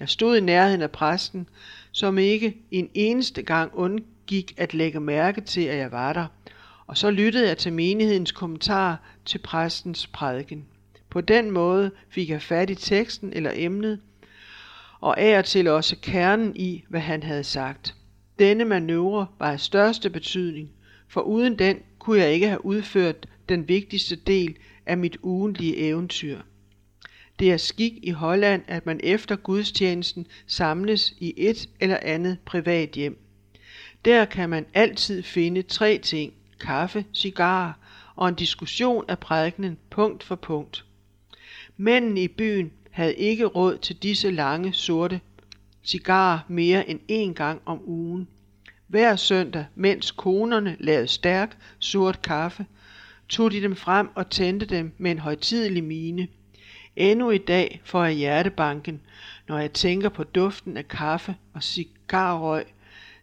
Jeg 0.00 0.08
stod 0.08 0.36
i 0.36 0.40
nærheden 0.40 0.82
af 0.82 0.90
præsten, 0.90 1.48
som 1.92 2.18
ikke 2.18 2.56
en 2.70 2.90
eneste 2.94 3.42
gang 3.42 3.70
undgik 3.74 4.54
at 4.56 4.74
lægge 4.74 5.00
mærke 5.00 5.40
til, 5.40 5.60
at 5.60 5.76
jeg 5.76 5.92
var 5.92 6.12
der, 6.12 6.26
og 6.86 6.96
så 6.96 7.10
lyttede 7.10 7.48
jeg 7.48 7.58
til 7.58 7.72
menighedens 7.72 8.32
kommentar 8.32 9.00
til 9.24 9.38
præstens 9.38 10.06
prædiken. 10.06 10.64
På 11.10 11.20
den 11.20 11.50
måde 11.50 11.90
fik 12.08 12.30
jeg 12.30 12.42
fat 12.42 12.70
i 12.70 12.74
teksten 12.74 13.32
eller 13.32 13.50
emnet, 13.54 14.00
og 15.00 15.20
af 15.20 15.38
og 15.38 15.44
til 15.44 15.68
også 15.68 15.96
kernen 16.02 16.56
i, 16.56 16.84
hvad 16.88 17.00
han 17.00 17.22
havde 17.22 17.44
sagt. 17.44 17.94
Denne 18.38 18.64
manøvre 18.64 19.26
var 19.38 19.52
af 19.52 19.60
største 19.60 20.10
betydning, 20.10 20.70
for 21.08 21.20
uden 21.20 21.58
den 21.58 21.78
kunne 21.98 22.18
jeg 22.18 22.32
ikke 22.32 22.48
have 22.48 22.64
udført 22.64 23.26
den 23.48 23.68
vigtigste 23.68 24.16
del 24.16 24.56
af 24.86 24.98
mit 24.98 25.16
ugentlige 25.22 25.76
eventyr. 25.76 26.40
Det 27.38 27.52
er 27.52 27.56
skik 27.56 27.92
i 28.02 28.10
Holland, 28.10 28.62
at 28.66 28.86
man 28.86 29.00
efter 29.02 29.36
gudstjenesten 29.36 30.26
samles 30.46 31.14
i 31.18 31.34
et 31.36 31.68
eller 31.80 31.98
andet 32.02 32.38
privat 32.44 32.90
hjem. 32.90 33.18
Der 34.04 34.24
kan 34.24 34.50
man 34.50 34.66
altid 34.74 35.22
finde 35.22 35.62
tre 35.62 35.98
ting, 35.98 36.32
kaffe, 36.60 37.04
cigarer 37.14 37.72
og 38.16 38.28
en 38.28 38.34
diskussion 38.34 39.04
af 39.08 39.18
prædikenen 39.18 39.78
punkt 39.90 40.22
for 40.22 40.34
punkt. 40.34 40.84
Mændene 41.76 42.22
i 42.22 42.28
byen 42.28 42.72
havde 42.90 43.14
ikke 43.14 43.44
råd 43.44 43.78
til 43.78 43.96
disse 43.96 44.30
lange, 44.30 44.72
sorte 44.72 45.20
cigarer 45.84 46.38
mere 46.48 46.88
end 46.90 47.00
én 47.10 47.34
gang 47.34 47.60
om 47.64 47.80
ugen. 47.84 48.28
Hver 48.86 49.16
søndag, 49.16 49.64
mens 49.74 50.10
konerne 50.10 50.76
lavede 50.80 51.08
stærk, 51.08 51.56
sort 51.78 52.22
kaffe, 52.22 52.66
tog 53.28 53.50
de 53.50 53.62
dem 53.62 53.76
frem 53.76 54.08
og 54.14 54.30
tændte 54.30 54.66
dem 54.66 54.92
med 54.98 55.10
en 55.10 55.18
højtidelig 55.18 55.84
mine. 55.84 56.28
Endnu 56.96 57.30
i 57.30 57.38
dag 57.38 57.80
får 57.84 58.04
jeg 58.04 58.14
hjertebanken, 58.14 59.00
når 59.48 59.58
jeg 59.58 59.72
tænker 59.72 60.08
på 60.08 60.24
duften 60.24 60.76
af 60.76 60.88
kaffe 60.88 61.36
og 61.54 61.62
cigarrøg. 61.62 62.64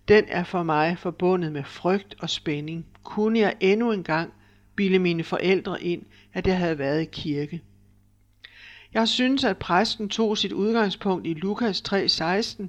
Den 0.07 0.25
er 0.27 0.43
for 0.43 0.63
mig 0.63 0.97
forbundet 0.97 1.51
med 1.51 1.63
frygt 1.63 2.15
og 2.19 2.29
spænding. 2.29 2.85
Kunne 3.03 3.39
jeg 3.39 3.55
endnu 3.59 3.91
en 3.91 4.03
gang 4.03 4.33
bilde 4.75 4.99
mine 4.99 5.23
forældre 5.23 5.83
ind, 5.83 6.03
at 6.33 6.47
jeg 6.47 6.57
havde 6.57 6.79
været 6.79 7.01
i 7.01 7.05
kirke. 7.05 7.61
Jeg 8.93 9.07
synes, 9.07 9.43
at 9.43 9.57
præsten 9.57 10.09
tog 10.09 10.37
sit 10.37 10.51
udgangspunkt 10.51 11.27
i 11.27 11.33
Lukas 11.33 11.83
3:16 11.93 12.67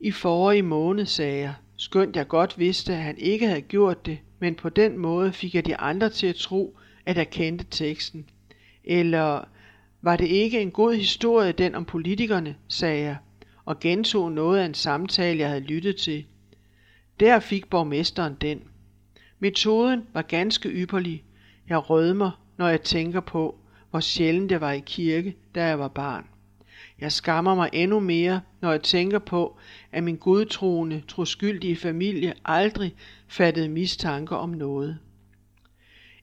i 0.00 0.10
forrige 0.10 0.62
måned, 0.62 1.06
sagde 1.06 1.38
jeg. 1.38 1.54
Skønt 1.76 2.16
jeg 2.16 2.28
godt 2.28 2.58
vidste, 2.58 2.92
at 2.92 3.02
han 3.02 3.18
ikke 3.18 3.46
havde 3.46 3.60
gjort 3.60 4.06
det, 4.06 4.18
men 4.38 4.54
på 4.54 4.68
den 4.68 4.98
måde 4.98 5.32
fik 5.32 5.54
jeg 5.54 5.66
de 5.66 5.76
andre 5.76 6.10
til 6.10 6.26
at 6.26 6.34
tro, 6.34 6.78
at 7.06 7.16
jeg 7.16 7.30
kendte 7.30 7.64
teksten. 7.70 8.30
Eller 8.84 9.44
var 10.02 10.16
det 10.16 10.26
ikke 10.26 10.60
en 10.60 10.70
god 10.70 10.94
historie, 10.94 11.52
den 11.52 11.74
om 11.74 11.84
politikerne, 11.84 12.56
sagde 12.68 13.02
jeg, 13.02 13.16
og 13.64 13.80
gentog 13.80 14.32
noget 14.32 14.60
af 14.60 14.64
en 14.64 14.74
samtale, 14.74 15.38
jeg 15.38 15.48
havde 15.48 15.60
lyttet 15.60 15.96
til. 15.96 16.24
Der 17.20 17.40
fik 17.40 17.70
borgmesteren 17.70 18.36
den. 18.40 18.62
Metoden 19.38 20.02
var 20.12 20.22
ganske 20.22 20.68
ypperlig. 20.68 21.24
Jeg 21.68 21.90
rødmer, 21.90 22.42
når 22.56 22.68
jeg 22.68 22.82
tænker 22.82 23.20
på, 23.20 23.58
hvor 23.92 24.00
sjældent 24.00 24.50
jeg 24.50 24.60
var 24.60 24.72
i 24.72 24.82
kirke, 24.86 25.36
da 25.54 25.64
jeg 25.64 25.78
var 25.78 25.88
barn. 25.88 26.26
Jeg 27.00 27.12
skammer 27.12 27.54
mig 27.54 27.70
endnu 27.72 28.00
mere, 28.00 28.40
når 28.60 28.70
jeg 28.70 28.82
tænker 28.82 29.18
på, 29.18 29.58
at 29.92 30.04
min 30.04 30.16
godtroende, 30.16 31.02
troskyldige 31.08 31.76
familie 31.76 32.34
aldrig 32.44 32.94
fattede 33.28 33.68
mistanke 33.68 34.36
om 34.36 34.50
noget. 34.50 34.98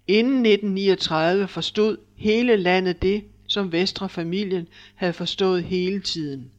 Inden 0.08 0.46
1939 0.46 1.48
forstod 1.48 1.98
hele 2.16 2.56
landet 2.56 3.02
det, 3.02 3.24
som 3.48 3.72
Vestre 3.72 4.10
familien 4.10 4.68
havde 4.96 5.14
forstået 5.14 5.64
hele 5.64 6.00
tiden. 6.00 6.52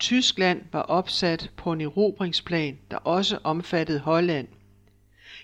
Tyskland 0.00 0.62
var 0.72 0.82
opsat 0.82 1.50
på 1.56 1.72
en 1.72 1.80
erobringsplan, 1.80 2.78
der 2.90 2.96
også 2.96 3.38
omfattede 3.44 3.98
Holland. 3.98 4.48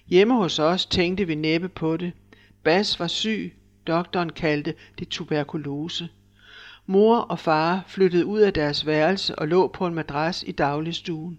Hjemme 0.06 0.34
hos 0.34 0.58
os 0.58 0.86
tænkte 0.86 1.26
vi 1.26 1.34
næppe 1.34 1.68
på 1.68 1.96
det. 1.96 2.12
Bas 2.64 3.00
var 3.00 3.06
syg, 3.06 3.57
doktoren 3.88 4.32
kaldte 4.32 4.74
det 4.98 5.08
tuberkulose. 5.08 6.08
Mor 6.86 7.18
og 7.18 7.38
far 7.38 7.84
flyttede 7.86 8.26
ud 8.26 8.40
af 8.40 8.52
deres 8.52 8.86
værelse 8.86 9.38
og 9.38 9.48
lå 9.48 9.68
på 9.68 9.86
en 9.86 9.94
madras 9.94 10.44
i 10.46 10.52
dagligstuen. 10.52 11.38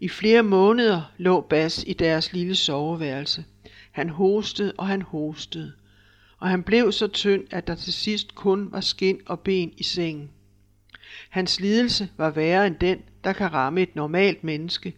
I 0.00 0.08
flere 0.08 0.42
måneder 0.42 1.12
lå 1.18 1.40
Bas 1.40 1.84
i 1.86 1.92
deres 1.92 2.32
lille 2.32 2.54
soveværelse. 2.54 3.44
Han 3.92 4.08
hostede 4.08 4.72
og 4.78 4.86
han 4.86 5.02
hostede, 5.02 5.72
og 6.38 6.48
han 6.48 6.62
blev 6.62 6.92
så 6.92 7.08
tynd, 7.08 7.44
at 7.50 7.66
der 7.66 7.74
til 7.74 7.92
sidst 7.92 8.34
kun 8.34 8.72
var 8.72 8.80
skin 8.80 9.20
og 9.26 9.40
ben 9.40 9.72
i 9.76 9.82
sengen. 9.82 10.30
Hans 11.30 11.60
lidelse 11.60 12.08
var 12.16 12.30
værre 12.30 12.66
end 12.66 12.76
den, 12.76 12.98
der 13.24 13.32
kan 13.32 13.52
ramme 13.52 13.82
et 13.82 13.96
normalt 13.96 14.44
menneske, 14.44 14.94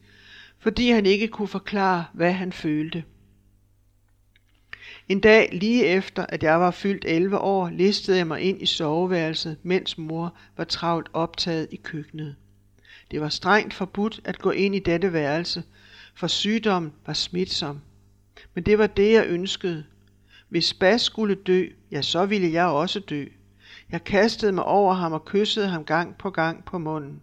fordi 0.59 0.91
han 0.91 1.07
ikke 1.07 1.29
kunne 1.29 1.49
forklare, 1.49 2.05
hvad 2.13 2.33
han 2.33 2.53
følte. 2.53 3.05
En 5.09 5.21
dag 5.21 5.49
lige 5.53 5.87
efter, 5.87 6.27
at 6.29 6.43
jeg 6.43 6.61
var 6.61 6.71
fyldt 6.71 7.05
11 7.05 7.39
år, 7.39 7.71
listede 7.71 8.17
jeg 8.17 8.27
mig 8.27 8.41
ind 8.41 8.63
i 8.63 8.67
soveværelset, 8.67 9.57
mens 9.63 9.99
mor 9.99 10.35
var 10.57 10.65
travlt 10.65 11.09
optaget 11.13 11.69
i 11.71 11.77
køkkenet. 11.77 12.37
Det 13.11 13.21
var 13.21 13.29
strengt 13.29 13.75
forbudt 13.75 14.21
at 14.25 14.39
gå 14.39 14.51
ind 14.51 14.75
i 14.75 14.79
dette 14.79 15.13
værelse, 15.13 15.63
for 16.15 16.27
sygdommen 16.27 16.93
var 17.07 17.13
smitsom. 17.13 17.81
Men 18.55 18.65
det 18.65 18.79
var 18.79 18.87
det, 18.87 19.13
jeg 19.13 19.27
ønskede. 19.27 19.85
Hvis 20.49 20.75
Bas 20.75 21.03
skulle 21.03 21.35
dø, 21.35 21.67
ja, 21.91 22.03
så 22.03 22.27
ville 22.27 22.53
jeg 22.53 22.67
også 22.67 23.01
dø. 23.01 23.25
Jeg 23.91 24.05
kastede 24.05 24.53
mig 24.53 24.65
over 24.65 24.95
ham 24.95 25.13
og 25.13 25.25
kyssede 25.25 25.69
ham 25.69 25.85
gang 25.85 26.19
på 26.19 26.31
gang 26.31 26.65
på 26.65 26.79
munden. 26.79 27.21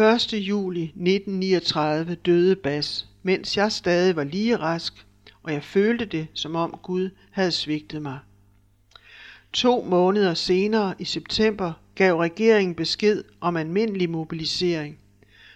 1. 0.00 0.32
juli 0.32 0.82
1939 0.82 2.14
døde 2.14 2.56
Bas, 2.56 3.08
mens 3.22 3.56
jeg 3.56 3.72
stadig 3.72 4.16
var 4.16 4.24
lige 4.24 4.56
rask, 4.56 5.06
og 5.42 5.52
jeg 5.52 5.64
følte 5.64 6.04
det, 6.04 6.26
som 6.34 6.56
om 6.56 6.78
Gud 6.82 7.10
havde 7.30 7.50
svigtet 7.52 8.02
mig. 8.02 8.18
To 9.52 9.82
måneder 9.82 10.34
senere, 10.34 10.94
i 10.98 11.04
september, 11.04 11.72
gav 11.94 12.16
regeringen 12.16 12.74
besked 12.74 13.24
om 13.40 13.56
almindelig 13.56 14.10
mobilisering. 14.10 14.98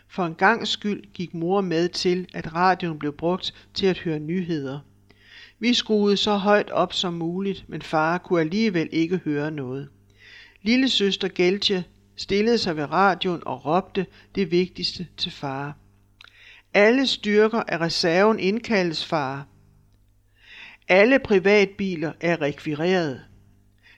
For 0.09 0.25
en 0.25 0.35
gang 0.35 0.68
skyld 0.68 1.12
gik 1.12 1.35
mor 1.35 1.61
med 1.61 1.88
til, 1.88 2.27
at 2.35 2.55
radioen 2.55 2.99
blev 2.99 3.12
brugt 3.12 3.68
til 3.75 3.87
at 3.87 3.99
høre 3.99 4.18
nyheder. 4.18 4.81
Vi 5.59 5.75
skruede 5.75 6.16
så 6.16 6.37
højt 6.37 6.70
op 6.70 6.92
som 6.92 7.14
muligt, 7.14 7.64
men 7.68 7.83
far 7.83 8.18
kunne 8.18 8.40
alligevel 8.40 8.88
ikke 8.92 9.16
høre 9.16 9.51
noget. 9.51 9.88
Lille 10.62 10.88
søster 10.88 11.29
Geltje 11.29 11.85
stillede 12.16 12.59
sig 12.59 12.77
ved 12.77 12.92
radioen 12.92 13.42
og 13.47 13.66
råbte 13.66 14.07
det 14.35 14.51
vigtigste 14.51 15.07
til 15.16 15.33
far. 15.33 15.77
Alle 16.75 17.07
styrker 17.07 17.62
af 17.68 17.81
reserven 17.81 18.38
indkaldes 18.38 19.05
far. 19.05 19.47
Alle 20.88 21.18
privatbiler 21.18 22.12
er 22.20 22.40
rekvireret. 22.40 23.20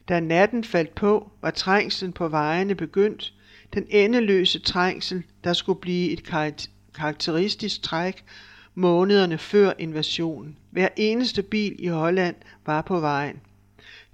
Da 0.09 0.21
natten 0.21 0.65
faldt 0.65 0.95
på, 0.95 1.31
var 1.43 1.51
trængslen 1.51 2.13
på 2.13 2.29
vejene 2.29 2.75
begyndt, 2.75 3.35
den 3.75 3.87
endeløse 3.89 4.59
trængsel, 4.59 5.23
der 5.45 5.53
skulle 5.53 5.81
blive 5.81 6.11
et 6.11 6.23
karakteristisk 6.95 7.83
træk 7.83 8.25
månederne 8.75 9.39
før 9.39 9.73
invasionen. 9.79 10.57
Hver 10.71 10.89
eneste 10.97 11.43
bil 11.43 11.77
i 11.79 11.87
Holland 11.87 12.37
var 12.67 12.83
på 12.83 13.01
vejen. 13.01 13.41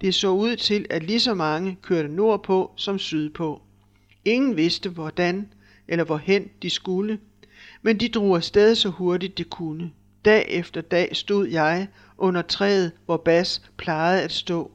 Det 0.01 0.15
så 0.15 0.29
ud 0.29 0.55
til, 0.55 0.85
at 0.89 1.03
lige 1.03 1.19
så 1.19 1.33
mange 1.33 1.77
kørte 1.81 2.09
nordpå 2.09 2.71
som 2.75 2.99
sydpå. 2.99 3.61
Ingen 4.25 4.57
vidste 4.57 4.89
hvordan 4.89 5.49
eller 5.87 6.05
hvorhen 6.05 6.49
de 6.61 6.69
skulle, 6.69 7.19
men 7.81 7.99
de 7.99 8.09
drog 8.09 8.35
afsted 8.35 8.75
så 8.75 8.89
hurtigt 8.89 9.37
de 9.37 9.43
kunne. 9.43 9.91
Dag 10.25 10.45
efter 10.49 10.81
dag 10.81 11.15
stod 11.15 11.47
jeg 11.47 11.87
under 12.23 12.41
træet, 12.41 12.91
hvor 13.05 13.17
Bas 13.17 13.61
plejede 13.77 14.23
at 14.23 14.31
stå, 14.31 14.71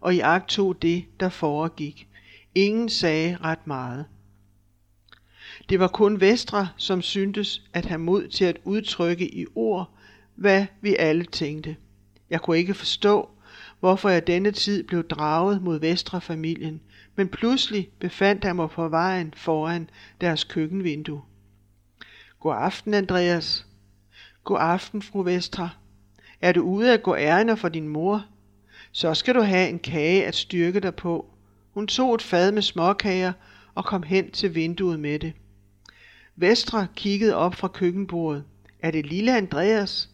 og 0.00 0.14
i 0.14 0.20
agt 0.20 0.48
tog 0.48 0.82
det, 0.82 1.04
der 1.20 1.28
foregik. 1.28 2.08
Ingen 2.54 2.88
sagde 2.88 3.38
ret 3.44 3.66
meget. 3.66 4.04
Det 5.68 5.80
var 5.80 5.88
kun 5.88 6.20
Vestre, 6.20 6.68
som 6.76 7.02
syntes 7.02 7.62
at 7.72 7.86
have 7.86 7.98
mod 7.98 8.28
til 8.28 8.44
at 8.44 8.58
udtrykke 8.64 9.34
i 9.34 9.46
ord, 9.54 9.90
hvad 10.34 10.66
vi 10.80 10.96
alle 10.98 11.24
tænkte. 11.24 11.76
Jeg 12.30 12.40
kunne 12.40 12.58
ikke 12.58 12.74
forstå, 12.74 13.30
hvorfor 13.80 14.08
jeg 14.08 14.26
denne 14.26 14.50
tid 14.50 14.82
blev 14.82 15.08
draget 15.08 15.62
mod 15.62 15.80
Vestre-familien, 15.80 16.80
men 17.16 17.28
pludselig 17.28 17.88
befandt 17.98 18.44
jeg 18.44 18.56
mig 18.56 18.70
på 18.70 18.88
vejen 18.88 19.34
foran 19.36 19.90
deres 20.20 20.44
køkkenvindue. 20.44 21.22
God 22.40 22.54
aften, 22.58 22.94
Andreas. 22.94 23.66
God 24.44 24.58
aften, 24.60 25.02
fru 25.02 25.22
Vestre. 25.22 25.70
Er 26.40 26.52
du 26.52 26.62
ude 26.62 26.92
at 26.92 27.02
gå 27.02 27.16
ærender 27.16 27.54
for 27.54 27.68
din 27.68 27.88
mor? 27.88 28.24
Så 28.92 29.14
skal 29.14 29.34
du 29.34 29.40
have 29.40 29.68
en 29.68 29.78
kage 29.78 30.26
at 30.26 30.34
styrke 30.34 30.80
dig 30.80 30.94
på. 30.94 31.26
Hun 31.74 31.86
tog 31.86 32.14
et 32.14 32.22
fad 32.22 32.52
med 32.52 32.62
småkager 32.62 33.32
og 33.74 33.84
kom 33.84 34.02
hen 34.02 34.30
til 34.30 34.54
vinduet 34.54 35.00
med 35.00 35.18
det. 35.18 35.32
Vestre 36.36 36.86
kiggede 36.96 37.34
op 37.36 37.54
fra 37.54 37.68
køkkenbordet. 37.68 38.44
Er 38.82 38.90
det 38.90 39.06
lille 39.06 39.36
Andreas? 39.36 40.10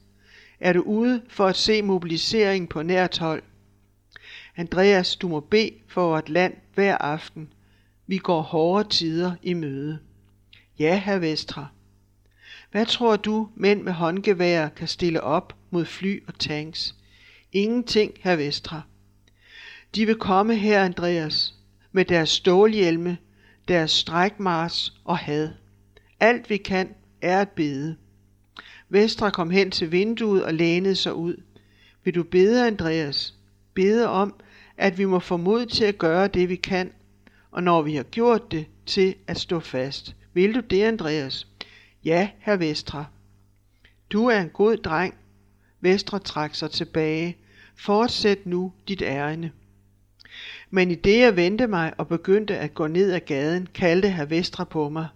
Er 0.60 0.72
du 0.72 0.80
ude 0.80 1.22
for 1.28 1.46
at 1.46 1.56
se 1.56 1.82
mobiliseringen 1.82 2.68
på 2.68 2.82
nært 2.82 3.18
hold? 3.18 3.42
Andreas, 4.56 5.16
du 5.16 5.28
må 5.28 5.40
bede 5.40 5.70
for 5.88 6.08
vort 6.08 6.28
land 6.28 6.54
hver 6.74 6.98
aften. 6.98 7.52
Vi 8.06 8.18
går 8.18 8.40
hårde 8.40 8.88
tider 8.88 9.32
i 9.42 9.54
møde. 9.54 9.98
Ja, 10.78 10.98
herr 11.04 11.18
Vestre. 11.18 11.68
Hvad 12.70 12.86
tror 12.86 13.16
du, 13.16 13.48
mænd 13.54 13.82
med 13.82 13.92
håndgevær 13.92 14.68
kan 14.68 14.88
stille 14.88 15.20
op 15.20 15.56
mod 15.72 15.84
fly 15.84 16.22
og 16.26 16.38
tanks? 16.38 16.94
Ingenting, 17.52 18.12
herr 18.20 18.36
Vestre. 18.36 18.82
De 19.94 20.06
vil 20.06 20.16
komme 20.16 20.56
her, 20.56 20.84
Andreas, 20.84 21.54
med 21.92 22.04
deres 22.04 22.28
stålhjelme, 22.28 23.18
deres 23.68 23.90
strækmars 23.90 24.92
og 25.04 25.18
had. 25.18 25.50
Alt 26.20 26.50
vi 26.50 26.56
kan 26.56 26.94
er 27.20 27.40
at 27.40 27.48
bede. 27.48 27.96
Vestre 28.88 29.30
kom 29.30 29.50
hen 29.50 29.70
til 29.70 29.92
vinduet 29.92 30.44
og 30.44 30.54
lænede 30.54 30.96
sig 30.96 31.14
ud. 31.14 31.42
Vil 32.04 32.14
du 32.14 32.22
bede, 32.22 32.66
Andreas? 32.66 33.34
Bede 33.74 34.08
om, 34.08 34.34
at 34.76 34.98
vi 34.98 35.04
må 35.04 35.18
få 35.18 35.36
mod 35.36 35.66
til 35.66 35.84
at 35.84 35.98
gøre 35.98 36.28
det, 36.28 36.48
vi 36.48 36.56
kan, 36.56 36.92
og 37.50 37.62
når 37.62 37.82
vi 37.82 37.94
har 37.94 38.02
gjort 38.02 38.52
det, 38.52 38.66
til 38.86 39.14
at 39.26 39.40
stå 39.40 39.60
fast. 39.60 40.16
Vil 40.34 40.54
du 40.54 40.60
det, 40.60 40.82
Andreas? 40.82 41.46
Ja, 42.04 42.28
herr 42.38 42.56
Vestre. 42.56 43.06
Du 44.12 44.26
er 44.26 44.40
en 44.40 44.48
god 44.48 44.76
dreng. 44.76 45.14
Vestre 45.82 46.18
trak 46.18 46.54
sig 46.54 46.70
tilbage. 46.70 47.36
Fortsæt 47.76 48.46
nu 48.46 48.72
dit 48.88 49.02
ærende. 49.02 49.50
Men 50.70 50.90
i 50.90 50.94
det 50.94 51.18
jeg 51.18 51.36
vendte 51.36 51.66
mig 51.66 51.92
og 51.98 52.08
begyndte 52.08 52.58
at 52.58 52.74
gå 52.74 52.86
ned 52.86 53.12
ad 53.12 53.20
gaden, 53.20 53.68
kaldte 53.74 54.08
herr 54.08 54.24
Vestre 54.24 54.66
på 54.66 54.88
mig. 54.88 55.08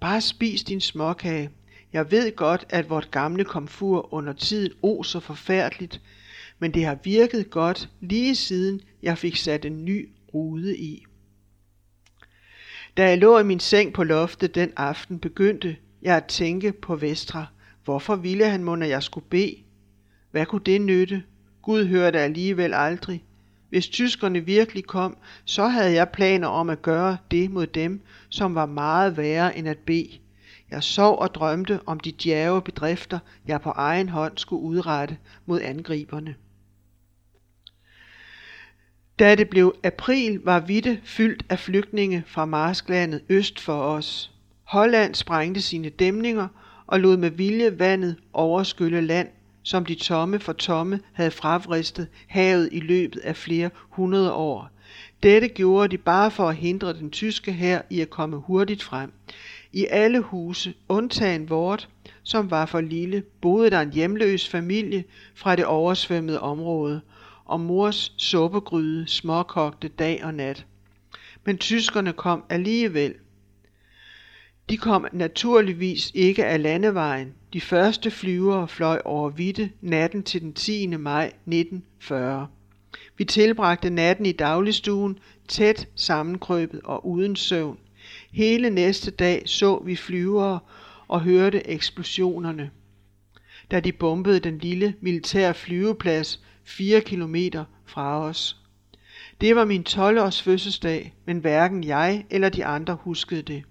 Bare 0.00 0.20
spis 0.20 0.62
din 0.62 0.80
småkage. 0.80 1.50
Jeg 1.92 2.10
ved 2.10 2.36
godt, 2.36 2.66
at 2.68 2.90
vort 2.90 3.10
gamle 3.10 3.44
komfur 3.44 4.14
under 4.14 4.32
tiden 4.32 4.72
oser 4.82 5.20
forfærdeligt, 5.20 6.00
men 6.58 6.74
det 6.74 6.84
har 6.84 6.98
virket 7.04 7.50
godt 7.50 7.88
lige 8.00 8.34
siden 8.34 8.80
jeg 9.02 9.18
fik 9.18 9.36
sat 9.36 9.64
en 9.64 9.84
ny 9.84 10.08
rude 10.34 10.78
i. 10.78 11.04
Da 12.96 13.08
jeg 13.08 13.18
lå 13.18 13.38
i 13.38 13.44
min 13.44 13.60
seng 13.60 13.92
på 13.92 14.04
loftet 14.04 14.54
den 14.54 14.72
aften, 14.76 15.18
begyndte 15.18 15.76
jeg 16.02 16.16
at 16.16 16.24
tænke 16.24 16.72
på 16.72 16.96
Vestre. 16.96 17.46
Hvorfor 17.84 18.16
ville 18.16 18.50
han 18.50 18.64
må, 18.64 18.74
at 18.74 18.88
jeg 18.88 19.02
skulle 19.02 19.26
bede? 19.30 19.63
Hvad 20.34 20.46
kunne 20.46 20.62
det 20.66 20.80
nytte? 20.80 21.22
Gud 21.62 21.86
hørte 21.86 22.20
alligevel 22.20 22.74
aldrig. 22.74 23.24
Hvis 23.68 23.88
tyskerne 23.88 24.40
virkelig 24.40 24.84
kom, 24.84 25.16
så 25.44 25.68
havde 25.68 25.92
jeg 25.92 26.08
planer 26.08 26.48
om 26.48 26.70
at 26.70 26.82
gøre 26.82 27.16
det 27.30 27.50
mod 27.50 27.66
dem, 27.66 28.00
som 28.28 28.54
var 28.54 28.66
meget 28.66 29.16
værre 29.16 29.58
end 29.58 29.68
at 29.68 29.78
bede. 29.78 30.10
Jeg 30.70 30.82
sov 30.82 31.18
og 31.18 31.34
drømte 31.34 31.80
om 31.86 32.00
de 32.00 32.12
djæve 32.12 32.62
bedrifter, 32.62 33.18
jeg 33.46 33.60
på 33.60 33.70
egen 33.70 34.08
hånd 34.08 34.38
skulle 34.38 34.62
udrette 34.62 35.16
mod 35.46 35.60
angriberne. 35.60 36.34
Da 39.18 39.34
det 39.34 39.48
blev 39.48 39.74
april, 39.84 40.40
var 40.44 40.60
Vitte 40.60 41.00
fyldt 41.04 41.44
af 41.48 41.58
flygtninge 41.58 42.24
fra 42.26 42.44
marsklandet 42.44 43.22
øst 43.28 43.60
for 43.60 43.82
os. 43.82 44.32
Holland 44.64 45.14
sprængte 45.14 45.60
sine 45.60 45.88
dæmninger 45.88 46.48
og 46.86 47.00
lod 47.00 47.16
med 47.16 47.30
vilje 47.30 47.78
vandet 47.78 48.16
overskylle 48.32 49.00
land, 49.00 49.28
som 49.64 49.86
de 49.86 49.94
tomme 49.94 50.38
for 50.38 50.52
tomme 50.52 51.00
havde 51.12 51.30
fravristet 51.30 52.08
havet 52.26 52.68
i 52.72 52.80
løbet 52.80 53.20
af 53.20 53.36
flere 53.36 53.70
hundrede 53.76 54.32
år. 54.32 54.70
Dette 55.22 55.48
gjorde 55.48 55.88
de 55.88 55.98
bare 55.98 56.30
for 56.30 56.48
at 56.48 56.56
hindre 56.56 56.92
den 56.92 57.10
tyske 57.10 57.52
hær 57.52 57.82
i 57.90 58.00
at 58.00 58.10
komme 58.10 58.36
hurtigt 58.36 58.82
frem. 58.82 59.12
I 59.72 59.86
alle 59.90 60.20
huse, 60.20 60.74
undtagen 60.88 61.50
vort, 61.50 61.88
som 62.22 62.50
var 62.50 62.66
for 62.66 62.80
lille, 62.80 63.22
boede 63.40 63.70
der 63.70 63.80
en 63.80 63.92
hjemløs 63.92 64.48
familie 64.48 65.04
fra 65.34 65.56
det 65.56 65.64
oversvømmede 65.64 66.40
område, 66.40 67.00
og 67.44 67.60
mors 67.60 68.14
suppegryde 68.16 69.08
småkogte 69.08 69.88
dag 69.88 70.24
og 70.24 70.34
nat. 70.34 70.66
Men 71.44 71.58
tyskerne 71.58 72.12
kom 72.12 72.44
alligevel. 72.48 73.14
De 74.70 74.76
kom 74.76 75.06
naturligvis 75.12 76.10
ikke 76.14 76.44
af 76.44 76.62
landevejen. 76.62 77.34
De 77.54 77.60
første 77.60 78.10
flyvere 78.10 78.68
fløj 78.68 79.02
over 79.04 79.30
Vitte 79.30 79.70
natten 79.80 80.22
til 80.22 80.40
den 80.40 80.52
10. 80.52 80.86
maj 80.86 81.26
1940. 81.26 82.46
Vi 83.16 83.24
tilbragte 83.24 83.90
natten 83.90 84.26
i 84.26 84.32
dagligstuen, 84.32 85.18
tæt 85.48 85.88
sammenkrøbet 85.94 86.80
og 86.84 87.06
uden 87.06 87.36
søvn. 87.36 87.78
Hele 88.32 88.70
næste 88.70 89.10
dag 89.10 89.42
så 89.46 89.82
vi 89.84 89.96
flyvere 89.96 90.58
og 91.08 91.20
hørte 91.20 91.68
eksplosionerne. 91.68 92.70
Da 93.70 93.80
de 93.80 93.92
bombede 93.92 94.40
den 94.40 94.58
lille 94.58 94.94
militære 95.00 95.54
flyveplads 95.54 96.40
4 96.64 97.00
kilometer 97.00 97.64
fra 97.84 98.20
os. 98.20 98.56
Det 99.40 99.56
var 99.56 99.64
min 99.64 99.84
12-års 99.88 100.42
fødselsdag, 100.42 101.14
men 101.24 101.38
hverken 101.38 101.84
jeg 101.84 102.26
eller 102.30 102.48
de 102.48 102.64
andre 102.64 102.94
huskede 102.94 103.42
det. 103.42 103.62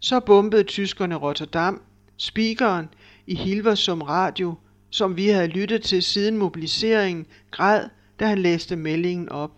Så 0.00 0.20
bombede 0.20 0.62
tyskerne 0.62 1.14
Rotterdam, 1.14 1.82
speakeren 2.16 2.88
i 3.26 3.34
Hilversum 3.34 4.02
Radio, 4.02 4.54
som 4.90 5.16
vi 5.16 5.28
havde 5.28 5.48
lyttet 5.48 5.82
til 5.82 6.02
siden 6.02 6.38
mobiliseringen, 6.38 7.26
græd, 7.50 7.88
da 8.20 8.26
han 8.26 8.38
læste 8.38 8.76
meldingen 8.76 9.28
op. 9.28 9.50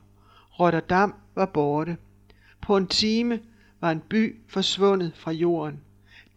Rotterdam 0.61 1.15
var 1.35 1.47
borte. 1.47 1.97
På 2.63 2.77
en 2.77 2.87
time 2.87 3.41
var 3.81 3.91
en 3.91 4.01
by 4.01 4.37
forsvundet 4.49 5.13
fra 5.15 5.33
jorden. 5.33 5.81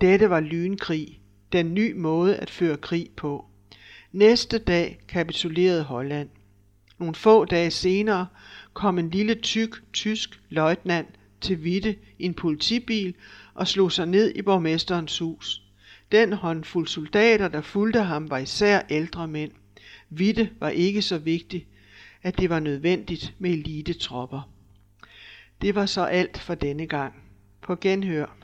Dette 0.01 0.29
var 0.29 0.39
lynkrig, 0.39 1.21
den 1.51 1.73
ny 1.73 1.93
måde 1.95 2.35
at 2.35 2.49
føre 2.49 2.77
krig 2.77 3.09
på. 3.17 3.45
Næste 4.11 4.57
dag 4.57 4.99
kapitulerede 5.07 5.83
Holland. 5.83 6.29
Nogle 6.99 7.15
få 7.15 7.45
dage 7.45 7.71
senere 7.71 8.27
kom 8.73 8.99
en 8.99 9.09
lille 9.09 9.35
tyk 9.35 9.93
tysk 9.93 10.41
løjtnant 10.49 11.09
til 11.41 11.63
Vitte 11.63 11.95
i 12.19 12.25
en 12.25 12.33
politibil 12.33 13.13
og 13.53 13.67
slog 13.67 13.91
sig 13.91 14.05
ned 14.05 14.35
i 14.35 14.41
borgmesterens 14.41 15.19
hus. 15.19 15.68
Den 16.12 16.34
håndfuld 16.34 16.88
soldater, 16.88 17.48
der 17.48 17.62
fulgte 17.62 18.02
ham, 18.02 18.30
var 18.30 18.38
især 18.38 18.82
ældre 18.89 19.28
mænd. 19.28 19.52
Vitte 20.10 20.50
var 20.60 20.69
ikke 20.69 21.02
så 21.02 21.17
vigtig, 21.17 21.67
at 22.24 22.39
det 22.39 22.50
var 22.50 22.60
nødvendigt 22.60 23.34
med 23.39 23.52
elitetropper. 23.52 24.50
Det 25.62 25.76
var 25.76 25.86
så 25.86 26.04
alt 26.04 26.38
for 26.38 26.56
denne 26.56 26.88
gang. 26.88 27.13
På 27.62 27.76
genhør. 27.76 28.38